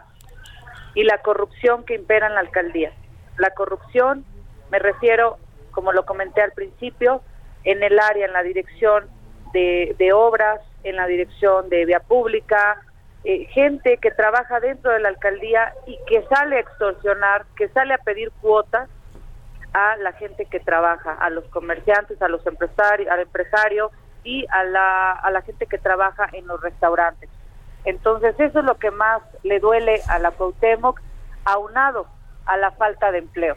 [0.96, 2.94] y la corrupción que impera en la alcaldía.
[3.38, 4.26] La corrupción,
[4.72, 5.38] me refiero,
[5.72, 7.22] como lo comenté al principio,
[7.64, 9.08] en el área, en la dirección
[9.54, 12.82] de, de obras, en la dirección de vía pública,
[13.24, 17.94] eh, gente que trabaja dentro de la alcaldía y que sale a extorsionar, que sale
[17.94, 18.90] a pedir cuotas
[19.74, 23.92] a la gente que trabaja, a los comerciantes, a los empresarios, al empresario
[24.24, 27.30] y a la, a la gente que trabaja en los restaurantes.
[27.86, 31.00] Entonces eso es lo que más le duele a la Cuauhtémoc,
[31.46, 32.08] aunado
[32.46, 33.56] a la falta de empleo.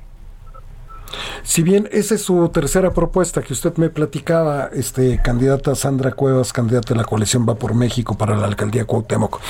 [1.43, 6.53] Si bien esa es su tercera propuesta que usted me platicaba, este candidata Sandra Cuevas,
[6.53, 9.41] candidata de la coalición Va por México para la alcaldía Cuauhtémoc.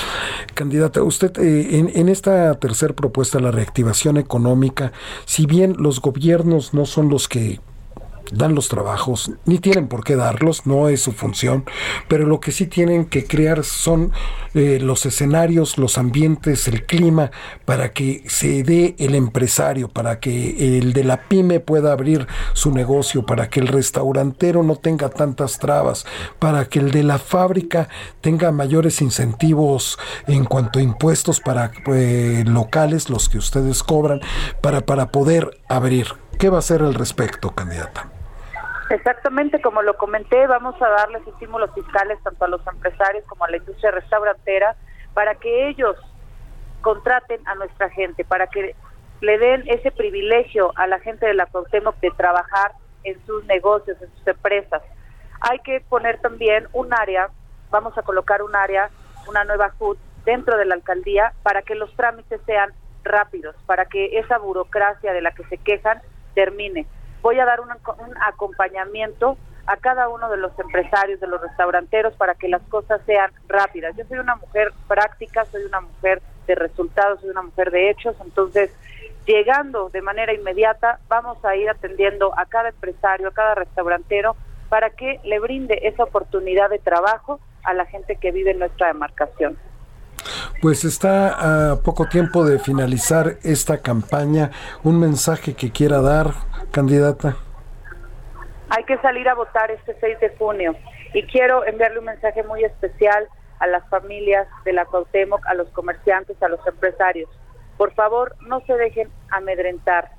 [0.54, 4.92] Candidata, usted eh, en, en, esta tercera propuesta, la reactivación económica,
[5.24, 7.60] si bien los gobiernos no son los que
[8.32, 11.64] dan los trabajos, ni tienen por qué darlos, no es su función,
[12.08, 14.12] pero lo que sí tienen que crear son
[14.54, 17.30] eh, los escenarios, los ambientes, el clima,
[17.64, 22.72] para que se dé el empresario, para que el de la pyme pueda abrir su
[22.72, 26.06] negocio, para que el restaurantero no tenga tantas trabas,
[26.38, 27.88] para que el de la fábrica
[28.20, 34.20] tenga mayores incentivos en cuanto a impuestos para eh, locales, los que ustedes cobran,
[34.60, 36.06] para, para poder abrir.
[36.38, 38.15] ¿Qué va a hacer al respecto, candidata?
[38.88, 43.50] Exactamente, como lo comenté, vamos a darles estímulos fiscales tanto a los empresarios como a
[43.50, 44.76] la industria restaurantera
[45.12, 45.96] para que ellos
[46.82, 48.76] contraten a nuestra gente, para que
[49.20, 52.72] le den ese privilegio a la gente de la Cuauhtémoc de trabajar
[53.02, 54.82] en sus negocios, en sus empresas.
[55.40, 57.30] Hay que poner también un área,
[57.70, 58.90] vamos a colocar un área,
[59.26, 62.72] una nueva HUD dentro de la alcaldía para que los trámites sean
[63.02, 66.00] rápidos, para que esa burocracia de la que se quejan
[66.34, 66.86] termine
[67.26, 67.72] voy a dar un,
[68.24, 73.32] acompañamiento a cada uno de los empresarios, de los restauranteros, para que las cosas sean
[73.48, 73.96] rápidas.
[73.96, 78.14] Yo soy una mujer práctica, soy una mujer de resultados, soy una mujer de hechos,
[78.20, 78.70] entonces
[79.26, 84.36] llegando de manera inmediata vamos a ir atendiendo a cada empresario, a cada restaurantero,
[84.68, 88.86] para que le brinde esa oportunidad de trabajo a la gente que vive en nuestra
[88.86, 89.58] demarcación.
[90.62, 94.50] Pues está a poco tiempo de finalizar esta campaña.
[94.84, 96.32] Un mensaje que quiera dar,
[96.70, 97.36] candidata.
[98.70, 100.74] Hay que salir a votar este 6 de junio
[101.14, 105.68] y quiero enviarle un mensaje muy especial a las familias de la Cuauhtémoc, a los
[105.68, 107.30] comerciantes, a los empresarios.
[107.76, 110.10] Por favor, no se dejen amedrentar.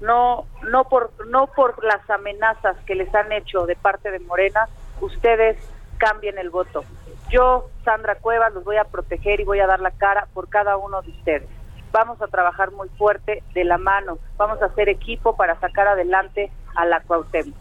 [0.00, 4.66] No no por no por las amenazas que les han hecho de parte de Morena,
[5.00, 5.58] ustedes
[5.98, 6.84] cambien el voto.
[7.30, 10.76] Yo, Sandra Cuevas, los voy a proteger y voy a dar la cara por cada
[10.76, 11.48] uno de ustedes.
[11.92, 16.50] Vamos a trabajar muy fuerte de la mano, vamos a hacer equipo para sacar adelante
[16.74, 17.56] a la Cuauhtémoc.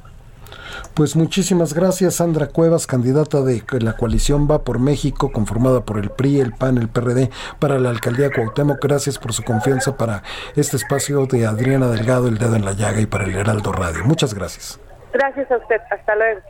[0.94, 6.10] Pues muchísimas gracias, Sandra Cuevas, candidata de la coalición Va por México, conformada por el
[6.10, 8.84] PRI, el PAN, el PRD, para la alcaldía Cuauhtémoc.
[8.84, 10.24] Gracias por su confianza para
[10.56, 14.04] este espacio de Adriana Delgado, El Dedo en la Llaga y para el Heraldo Radio.
[14.06, 14.80] Muchas gracias.
[15.14, 15.82] Gracias a usted.
[15.91, 16.41] Hasta luego.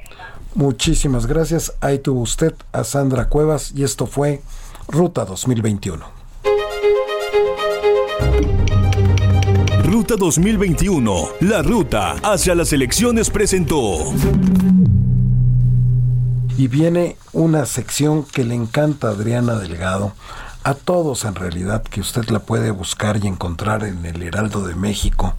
[0.56, 1.74] Muchísimas gracias.
[1.82, 4.42] Ahí tuvo usted a Sandra Cuevas y esto fue
[4.88, 6.20] Ruta 2021.
[9.84, 13.98] Ruta 2021, la ruta hacia las elecciones presentó.
[16.58, 20.14] Y viene una sección que le encanta a Adriana Delgado,
[20.64, 24.76] a todos en realidad, que usted la puede buscar y encontrar en el Heraldo de
[24.76, 25.36] México.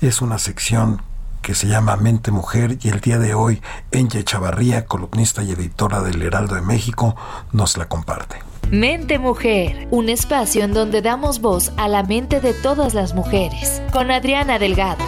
[0.00, 1.02] Es una sección
[1.42, 6.00] que se llama Mente Mujer y el día de hoy Enye Chavarría, columnista y editora
[6.00, 7.16] del Heraldo de México,
[7.52, 8.36] nos la comparte.
[8.70, 13.82] Mente Mujer, un espacio en donde damos voz a la mente de todas las mujeres,
[13.92, 15.04] con Adriana Delgado.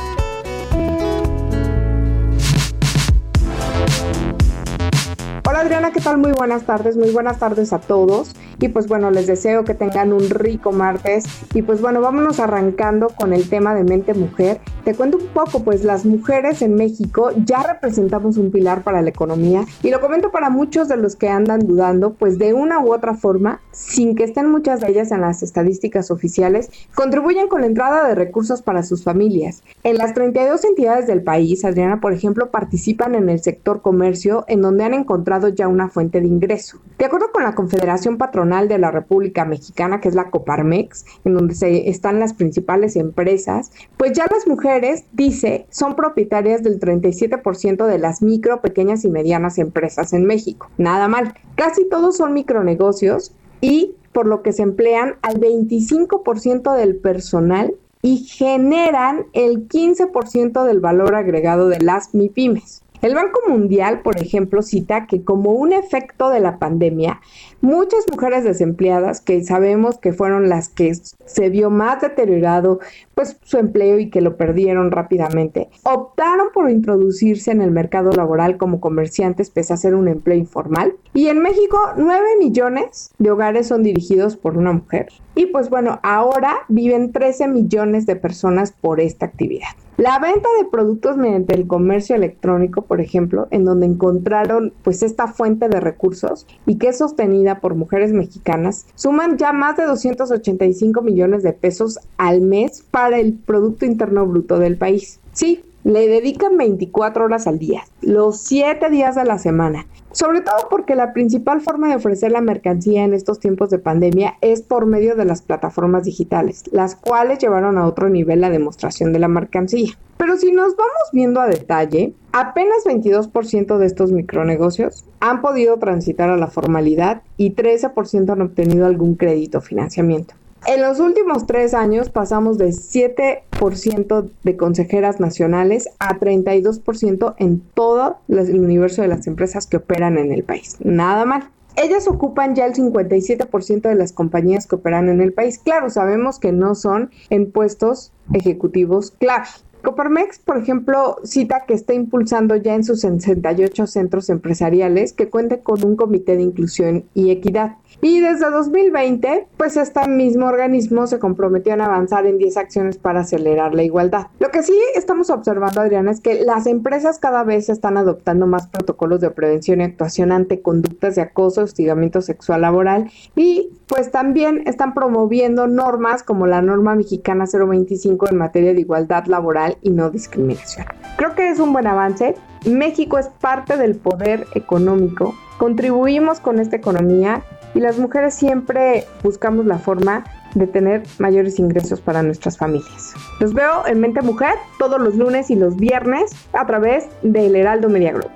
[5.64, 6.18] Adriana, ¿qué tal?
[6.18, 8.36] Muy buenas tardes, muy buenas tardes a todos.
[8.60, 11.24] Y pues bueno, les deseo que tengan un rico martes.
[11.54, 14.60] Y pues bueno, vámonos arrancando con el tema de mente mujer.
[14.84, 19.08] Te cuento un poco, pues las mujeres en México ya representamos un pilar para la
[19.08, 19.64] economía.
[19.82, 23.14] Y lo comento para muchos de los que andan dudando, pues de una u otra
[23.14, 28.06] forma, sin que estén muchas de ellas en las estadísticas oficiales, contribuyen con la entrada
[28.06, 29.62] de recursos para sus familias.
[29.82, 34.60] En las 32 entidades del país, Adriana, por ejemplo, participan en el sector comercio, en
[34.60, 36.78] donde han encontrado ya una fuente de ingreso.
[36.98, 41.34] De acuerdo con la Confederación Patronal, de la República Mexicana, que es la Coparmex, en
[41.34, 47.86] donde se están las principales empresas, pues ya las mujeres, dice, son propietarias del 37%
[47.86, 50.70] de las micro, pequeñas y medianas empresas en México.
[50.78, 51.34] Nada mal.
[51.56, 58.18] Casi todos son micronegocios y por lo que se emplean al 25% del personal y
[58.18, 62.83] generan el 15% del valor agregado de las MIPIMES.
[63.04, 67.20] El Banco Mundial, por ejemplo, cita que como un efecto de la pandemia,
[67.64, 72.78] muchas mujeres desempleadas, que sabemos que fueron las que se vio más deteriorado
[73.14, 78.58] pues su empleo y que lo perdieron rápidamente, optaron por introducirse en el mercado laboral
[78.58, 80.94] como comerciantes pese a ser un empleo informal.
[81.14, 85.08] Y en México, 9 millones de hogares son dirigidos por una mujer.
[85.34, 89.68] Y pues bueno, ahora viven 13 millones de personas por esta actividad.
[89.96, 95.28] La venta de productos mediante el comercio electrónico, por ejemplo, en donde encontraron pues esta
[95.28, 101.02] fuente de recursos y que es sostenida por mujeres mexicanas, suman ya más de 285
[101.02, 105.20] millones de pesos al mes para el Producto Interno Bruto del país.
[105.32, 109.86] Sí, le dedican 24 horas al día, los 7 días de la semana.
[110.12, 114.34] Sobre todo porque la principal forma de ofrecer la mercancía en estos tiempos de pandemia
[114.40, 119.12] es por medio de las plataformas digitales, las cuales llevaron a otro nivel la demostración
[119.12, 119.92] de la mercancía.
[120.16, 126.30] Pero si nos vamos viendo a detalle, apenas 22% de estos micronegocios han podido transitar
[126.30, 130.34] a la formalidad y 13% han obtenido algún crédito o financiamiento.
[130.66, 138.16] En los últimos tres años pasamos de 7% de consejeras nacionales a 32% en todo
[138.28, 140.76] el universo de las empresas que operan en el país.
[140.80, 141.50] Nada mal.
[141.76, 145.58] Ellas ocupan ya el 57% de las compañías que operan en el país.
[145.58, 149.48] Claro, sabemos que no son en puestos ejecutivos clave.
[149.84, 155.60] Coparmex, por ejemplo, cita que está impulsando ya en sus 68 centros empresariales que cuente
[155.60, 157.76] con un comité de inclusión y equidad.
[158.00, 163.20] Y desde 2020, pues este mismo organismo se comprometió a avanzar en 10 acciones para
[163.20, 164.26] acelerar la igualdad.
[164.40, 168.66] Lo que sí estamos observando, Adriana, es que las empresas cada vez están adoptando más
[168.66, 174.62] protocolos de prevención y actuación ante conductas de acoso, hostigamiento sexual laboral y pues también
[174.66, 180.10] están promoviendo normas como la norma mexicana 025 en materia de igualdad laboral y no
[180.10, 180.86] discriminación.
[181.16, 182.34] Creo que es un buen avance.
[182.66, 187.42] México es parte del poder económico, contribuimos con esta economía
[187.74, 193.12] y las mujeres siempre buscamos la forma de tener mayores ingresos para nuestras familias.
[193.40, 197.88] Los veo en Mente Mujer todos los lunes y los viernes a través del Heraldo
[197.88, 198.30] Media Group.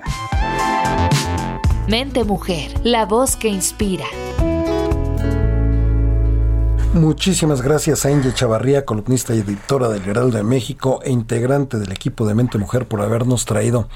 [1.88, 4.04] Mente Mujer, la voz que inspira.
[6.94, 11.92] Muchísimas gracias a Inge Chavarría, columnista y editora del Heraldo de México e integrante del
[11.92, 13.90] equipo de Mente Mujer por habernos traído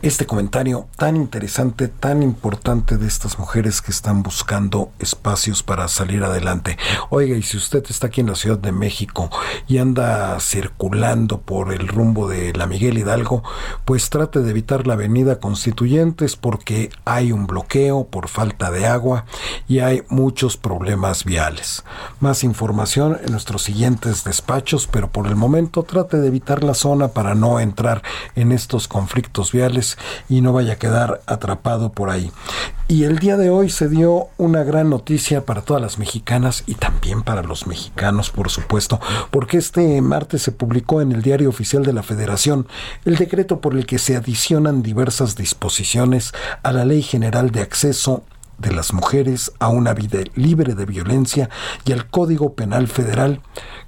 [0.00, 6.22] este comentario tan interesante, tan importante de estas mujeres que están buscando espacios para salir
[6.22, 6.78] adelante.
[7.10, 9.28] Oiga, y si usted está aquí en la Ciudad de México
[9.66, 13.42] y anda circulando por el rumbo de la Miguel Hidalgo,
[13.84, 19.24] pues trate de evitar la avenida Constituyentes porque hay un bloqueo por falta de agua
[19.66, 21.82] y hay muchos problemas viales
[22.20, 27.08] más información en nuestros siguientes despachos, pero por el momento trate de evitar la zona
[27.08, 28.02] para no entrar
[28.36, 29.98] en estos conflictos viales
[30.28, 32.30] y no vaya a quedar atrapado por ahí.
[32.88, 36.74] Y el día de hoy se dio una gran noticia para todas las mexicanas y
[36.74, 39.00] también para los mexicanos, por supuesto,
[39.30, 42.66] porque este martes se publicó en el Diario Oficial de la Federación
[43.04, 46.32] el decreto por el que se adicionan diversas disposiciones
[46.64, 48.24] a la Ley General de Acceso
[48.60, 51.50] de las mujeres a una vida libre de violencia
[51.84, 53.40] y al Código Penal Federal,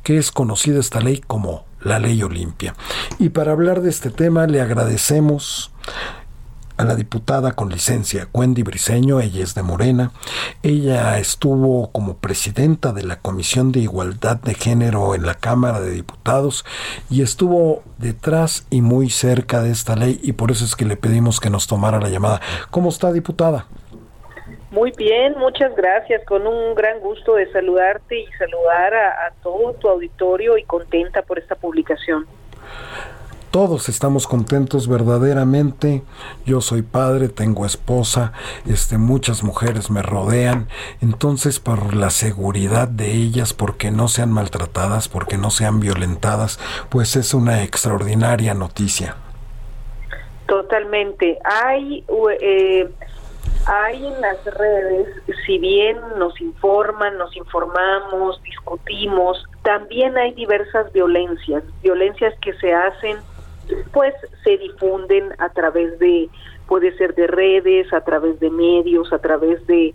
[0.02, 2.74] que es conocida esta ley como la Ley Olimpia.
[3.18, 5.72] Y para hablar de este tema le agradecemos
[6.76, 10.12] a la diputada con licencia Wendy Briseño, ella es de Morena.
[10.62, 15.90] Ella estuvo como presidenta de la Comisión de Igualdad de Género en la Cámara de
[15.90, 16.64] Diputados
[17.10, 20.96] y estuvo detrás y muy cerca de esta ley y por eso es que le
[20.96, 22.40] pedimos que nos tomara la llamada.
[22.70, 23.66] ¿Cómo está, diputada?
[24.72, 26.24] Muy bien, muchas gracias.
[26.24, 31.38] Con un gran gusto de saludarte y saludar a, todo tu auditorio y contenta por
[31.38, 32.26] esta publicación.
[33.50, 36.00] Todos estamos contentos verdaderamente.
[36.46, 38.32] Yo soy padre, tengo esposa,
[38.66, 40.68] este muchas mujeres me rodean,
[41.02, 46.58] entonces por la seguridad de ellas, porque no sean maltratadas, porque no sean violentadas,
[46.88, 49.16] pues es una extraordinaria noticia.
[50.46, 51.38] Totalmente.
[51.44, 52.06] Hay
[52.40, 52.88] eh,
[53.66, 55.08] hay en las redes,
[55.46, 63.18] si bien nos informan, nos informamos, discutimos, también hay diversas violencias, violencias que se hacen,
[63.92, 66.28] pues se difunden a través de,
[66.66, 69.94] puede ser de redes, a través de medios, a través de,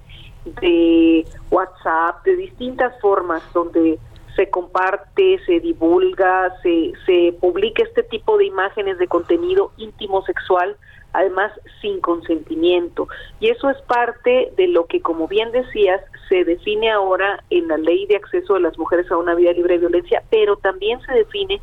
[0.61, 3.99] de WhatsApp, de distintas formas donde
[4.35, 10.77] se comparte, se divulga, se, se publica este tipo de imágenes de contenido íntimo sexual
[11.17, 11.51] además
[11.81, 13.07] sin consentimiento.
[13.39, 15.99] Y eso es parte de lo que, como bien decías,
[16.29, 19.75] se define ahora en la ley de acceso de las mujeres a una vida libre
[19.75, 21.59] de violencia, pero también se define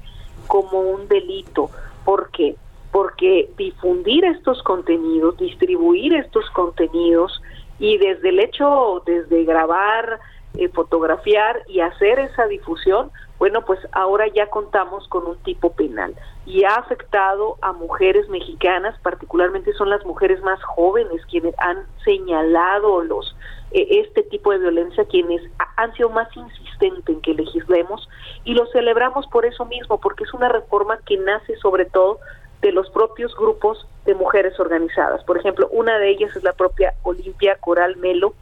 [0.48, 1.70] como un delito.
[2.04, 2.56] ¿Por qué?
[2.90, 7.40] Porque difundir estos contenidos, distribuir estos contenidos
[7.78, 10.18] y desde el hecho, desde grabar,
[10.56, 16.14] eh, fotografiar y hacer esa difusión, bueno, pues ahora ya contamos con un tipo penal
[16.46, 23.02] y ha afectado a mujeres mexicanas, particularmente son las mujeres más jóvenes quienes han señalado
[23.02, 23.34] los
[23.72, 25.42] eh, este tipo de violencia, quienes
[25.76, 28.08] han sido más insistentes en que legislemos
[28.44, 32.20] y lo celebramos por eso mismo, porque es una reforma que nace sobre todo
[32.62, 35.24] de los propios grupos de mujeres organizadas.
[35.24, 38.34] Por ejemplo, una de ellas es la propia Olimpia Coral Melo,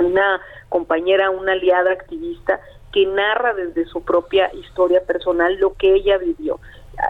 [0.00, 2.60] una compañera, una aliada activista
[2.92, 6.58] que narra desde su propia historia personal lo que ella vivió.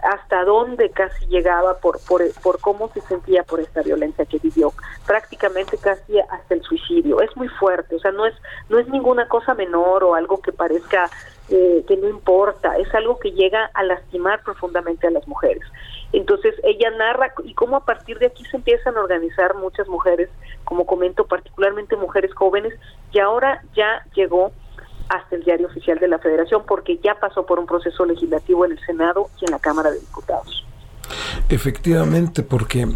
[0.03, 4.73] hasta dónde casi llegaba por, por, por cómo se sentía por esta violencia que vivió,
[5.05, 7.21] prácticamente casi hasta el suicidio.
[7.21, 8.35] Es muy fuerte, o sea, no es,
[8.69, 11.11] no es ninguna cosa menor o algo que parezca
[11.49, 15.65] eh, que no importa, es algo que llega a lastimar profundamente a las mujeres.
[16.13, 20.29] Entonces ella narra y cómo a partir de aquí se empiezan a organizar muchas mujeres,
[20.71, 22.73] como comento, particularmente mujeres jóvenes,
[23.13, 24.53] y ahora ya llegó
[25.09, 28.73] hasta el diario oficial de la Federación porque ya pasó por un proceso legislativo en
[28.73, 30.65] el Senado y en la Cámara de Diputados.
[31.49, 32.87] Efectivamente, porque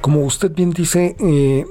[0.00, 1.66] como usted bien dice, eh,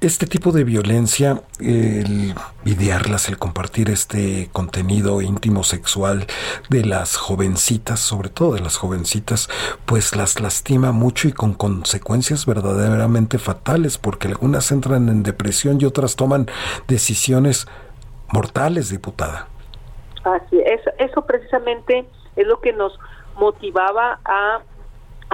[0.00, 2.34] este tipo de violencia, el
[2.64, 6.26] videarlas, el compartir este contenido íntimo sexual
[6.68, 9.48] de las jovencitas, sobre todo de las jovencitas,
[9.86, 15.86] pues las lastima mucho y con consecuencias verdaderamente fatales, porque algunas entran en depresión y
[15.86, 16.48] otras toman
[16.86, 17.66] decisiones
[18.32, 19.48] mortales, diputada.
[20.24, 22.98] Así es, eso precisamente es lo que nos
[23.38, 24.60] motivaba a,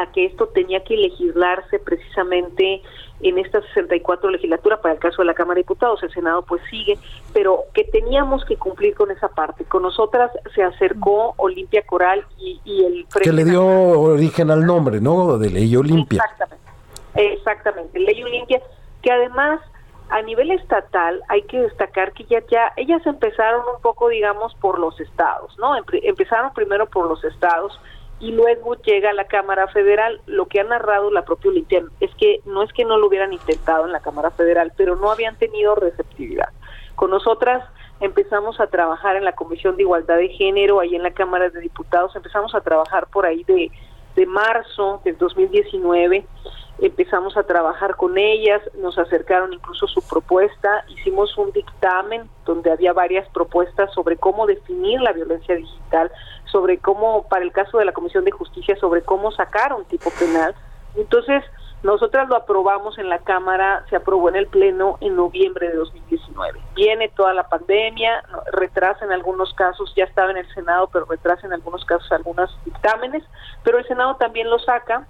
[0.00, 2.82] a que esto tenía que legislarse precisamente
[3.22, 6.62] en esta 64 legislatura para el caso de la Cámara de Diputados, el Senado pues
[6.70, 6.98] sigue,
[7.34, 9.64] pero que teníamos que cumplir con esa parte.
[9.64, 13.06] Con nosotras se acercó Olimpia Coral y, y el...
[13.22, 15.36] Que le dio origen al nombre, ¿no?
[15.38, 16.22] De Ley Olimpia.
[16.22, 16.70] Exactamente,
[17.14, 18.62] exactamente, Ley Olimpia,
[19.02, 19.60] que además
[20.08, 24.78] a nivel estatal hay que destacar que ya, ya ellas empezaron un poco, digamos, por
[24.78, 25.74] los estados, ¿no?
[25.76, 27.78] Empezaron primero por los estados
[28.20, 30.20] y luego llega a la Cámara Federal.
[30.26, 33.32] Lo que ha narrado la propia Olimpia es que no es que no lo hubieran
[33.32, 36.50] intentado en la Cámara Federal, pero no habían tenido receptividad.
[36.94, 37.64] Con nosotras
[38.00, 41.60] empezamos a trabajar en la Comisión de Igualdad de Género, ahí en la Cámara de
[41.60, 43.70] Diputados, empezamos a trabajar por ahí de,
[44.16, 46.26] de marzo del 2019
[46.80, 52.92] empezamos a trabajar con ellas, nos acercaron incluso su propuesta, hicimos un dictamen donde había
[52.92, 56.10] varias propuestas sobre cómo definir la violencia digital,
[56.46, 60.10] sobre cómo, para el caso de la Comisión de Justicia, sobre cómo sacar un tipo
[60.18, 60.54] penal.
[60.96, 61.44] Entonces,
[61.82, 66.60] nosotras lo aprobamos en la Cámara, se aprobó en el Pleno en noviembre de 2019.
[66.74, 68.22] Viene toda la pandemia,
[68.52, 72.58] retrasa en algunos casos, ya estaba en el Senado, pero retrasa en algunos casos algunos
[72.64, 73.22] dictámenes,
[73.62, 75.06] pero el Senado también lo saca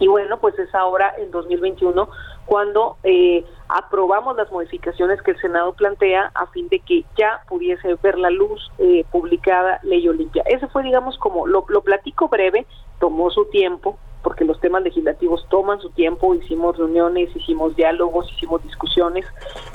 [0.00, 2.08] y bueno, pues es ahora en 2021
[2.46, 7.94] cuando eh, aprobamos las modificaciones que el Senado plantea a fin de que ya pudiese
[8.02, 10.42] ver la luz eh, publicada Ley Olimpia.
[10.46, 12.66] Ese fue, digamos, como lo, lo platico breve,
[12.98, 18.62] tomó su tiempo, porque los temas legislativos toman su tiempo, hicimos reuniones, hicimos diálogos, hicimos
[18.62, 19.26] discusiones,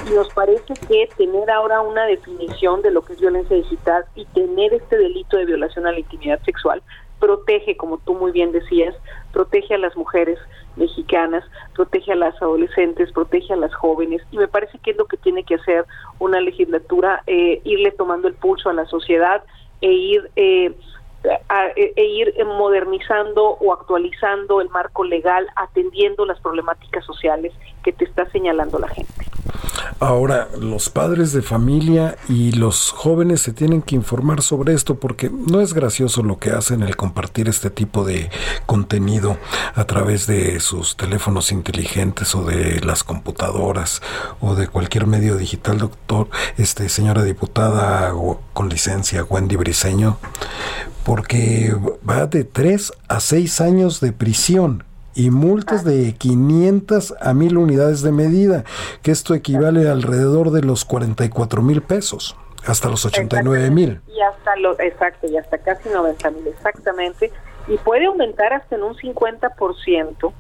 [0.10, 4.26] y nos parece que tener ahora una definición de lo que es violencia digital y
[4.26, 6.82] tener este delito de violación a la intimidad sexual
[7.20, 8.96] protege, como tú muy bien decías,
[9.32, 10.40] protege a las mujeres
[10.76, 11.44] mexicanas,
[11.74, 15.18] protege a las adolescentes, protege a las jóvenes y me parece que es lo que
[15.18, 15.86] tiene que hacer
[16.20, 19.44] una legislatura, eh, irle tomando el pulso a la sociedad
[19.82, 20.32] e ir...
[20.36, 20.74] Eh,
[21.76, 27.52] e ir modernizando o actualizando el marco legal, atendiendo las problemáticas sociales
[27.84, 29.12] que te está señalando la gente.
[30.00, 35.30] Ahora, los padres de familia y los jóvenes se tienen que informar sobre esto porque
[35.30, 38.30] no es gracioso lo que hacen el compartir este tipo de
[38.66, 39.38] contenido
[39.74, 44.02] a través de sus teléfonos inteligentes o de las computadoras
[44.42, 48.14] o de cualquier medio digital, doctor, este señora diputada
[48.54, 50.18] con licencia Wendy Briseño,
[51.04, 51.76] porque
[52.08, 54.84] va de tres a seis años de prisión
[55.16, 58.66] y multas de 500 a 1000 unidades de medida,
[59.02, 62.36] que esto equivale alrededor de los 44 mil pesos,
[62.68, 64.02] hasta los 89 mil.
[64.08, 67.32] Y hasta lo, exacto, y hasta casi 90 mil, exactamente.
[67.68, 70.34] Y puede aumentar hasta en un 50%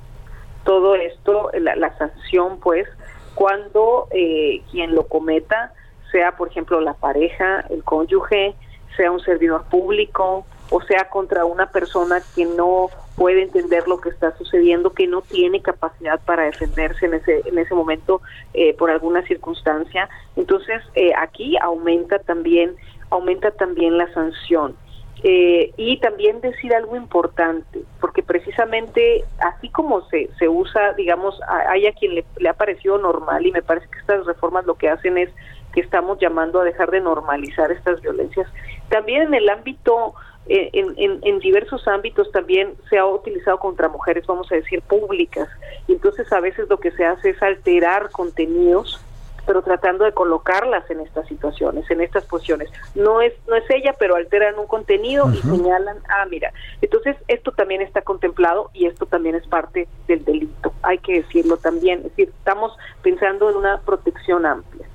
[0.65, 2.87] todo esto, la, la sanción, pues,
[3.35, 5.73] cuando eh, quien lo cometa
[6.11, 8.55] sea, por ejemplo, la pareja, el cónyuge,
[8.95, 14.09] sea un servidor público, o sea contra una persona que no puede entender lo que
[14.09, 18.21] está sucediendo, que no tiene capacidad para defenderse en ese en ese momento
[18.53, 20.09] eh, por alguna circunstancia.
[20.35, 22.75] Entonces eh, aquí aumenta también
[23.09, 24.75] aumenta también la sanción.
[25.23, 31.87] Eh, y también decir algo importante, porque precisamente así como se, se usa, digamos, hay
[31.87, 34.89] a quien le, le ha parecido normal y me parece que estas reformas lo que
[34.89, 35.31] hacen es
[35.73, 38.47] que estamos llamando a dejar de normalizar estas violencias.
[38.89, 40.13] También en el ámbito
[40.47, 45.49] eh, en, en, diversos ámbitos también se ha utilizado contra mujeres, vamos a decir, públicas.
[45.87, 49.01] Y entonces a veces lo que se hace es alterar contenidos,
[49.47, 52.69] pero tratando de colocarlas en estas situaciones, en estas posiciones.
[52.93, 56.51] No es no es ella, pero alteran un contenido y señalan, ah, mira.
[56.81, 60.73] Entonces esto también está contemplado y esto también es parte del delito.
[60.83, 61.99] Hay que decirlo también.
[61.99, 64.87] Es decir, estamos pensando en una protección amplia.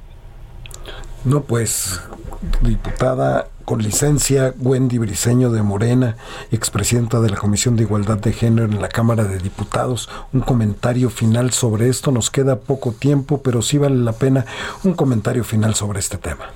[1.24, 2.00] No, pues,
[2.62, 6.16] diputada con licencia, Wendy Briceño de Morena,
[6.50, 11.10] expresidenta de la Comisión de Igualdad de Género en la Cámara de Diputados, un comentario
[11.10, 12.10] final sobre esto.
[12.10, 14.46] Nos queda poco tiempo, pero sí vale la pena
[14.82, 16.50] un comentario final sobre este tema.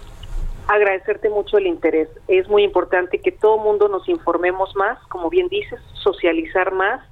[0.67, 2.09] Agradecerte mucho el interés.
[2.27, 7.03] Es muy importante que todo mundo nos informemos más, como bien dices, socializar más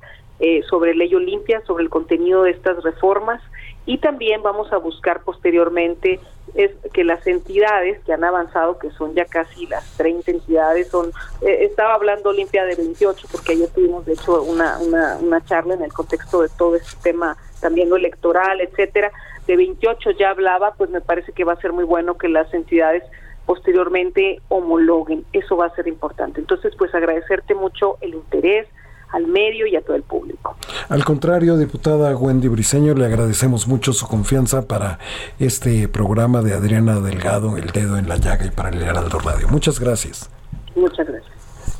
[0.41, 3.43] eh, sobre ley Olimpia, sobre el contenido de estas reformas
[3.87, 6.21] y también vamos a buscar posteriormente
[6.55, 11.11] es que las entidades que han avanzado, que son ya casi las 30 entidades, son
[11.41, 15.83] eh, estaba hablando Olimpia de 28 porque ayer tuvimos de hecho una, una, charla en
[15.83, 19.11] el contexto de todo este tema también lo electoral, etcétera,
[19.47, 22.53] de 28 ya hablaba, pues me parece que va a ser muy bueno que las
[22.53, 23.03] entidades
[23.47, 26.41] posteriormente homologuen, eso va a ser importante.
[26.41, 28.69] Entonces, pues agradecerte mucho el interés,
[29.13, 30.57] al medio y a todo el público.
[30.89, 34.99] Al contrario, diputada Wendy Briseño, le agradecemos mucho su confianza para
[35.39, 39.49] este programa de Adriana Delgado, El Dedo en la Llaga y para el Heraldo Radio.
[39.49, 40.31] Muchas gracias.
[40.75, 41.33] Muchas gracias.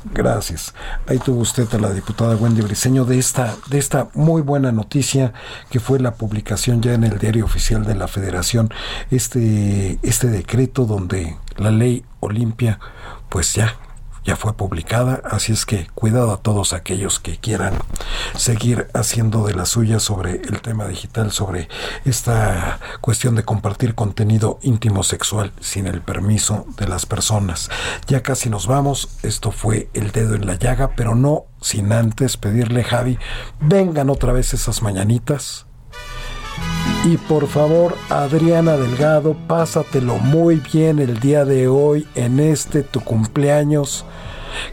[0.05, 0.75] Gracias.
[1.07, 5.33] Ahí tuvo usted a la diputada Wendy Briseño de esta, de esta muy buena noticia
[5.71, 8.71] que fue la publicación ya en el diario oficial de la Federación,
[9.11, 12.81] este, este decreto donde la ley Olimpia,
[13.29, 13.77] pues ya
[14.25, 17.75] ya fue publicada, así es que cuidado a todos aquellos que quieran
[18.37, 21.69] seguir haciendo de la suya sobre el tema digital, sobre
[22.05, 27.71] esta cuestión de compartir contenido íntimo sexual sin el permiso de las personas.
[28.07, 32.37] Ya casi nos vamos, esto fue el dedo en la llaga, pero no sin antes
[32.37, 33.19] pedirle, Javi,
[33.61, 35.67] vengan otra vez esas mañanitas.
[37.05, 43.01] Y por favor, Adriana Delgado, pásatelo muy bien el día de hoy en este tu
[43.01, 44.05] cumpleaños.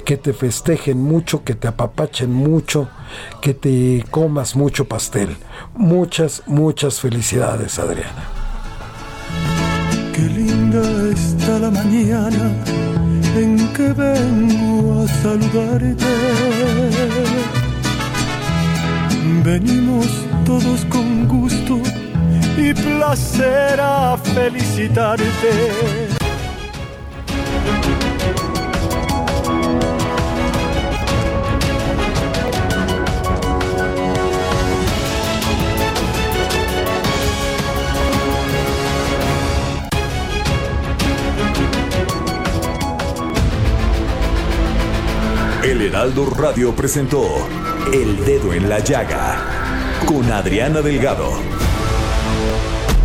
[0.05, 2.88] Que te festejen mucho, que te apapachen mucho,
[3.41, 5.38] que te comas mucho pastel.
[5.75, 8.25] Muchas, muchas felicidades, Adriana.
[10.13, 12.51] Qué linda está la mañana
[13.36, 16.05] en que vengo a saludarte.
[19.43, 20.07] Venimos
[20.45, 21.78] todos con gusto
[22.60, 25.26] y placer a felicitarte.
[45.64, 47.26] El Heraldo Radio presentó
[47.93, 49.38] El Dedo en la Llaga
[50.05, 51.59] con Adriana Delgado.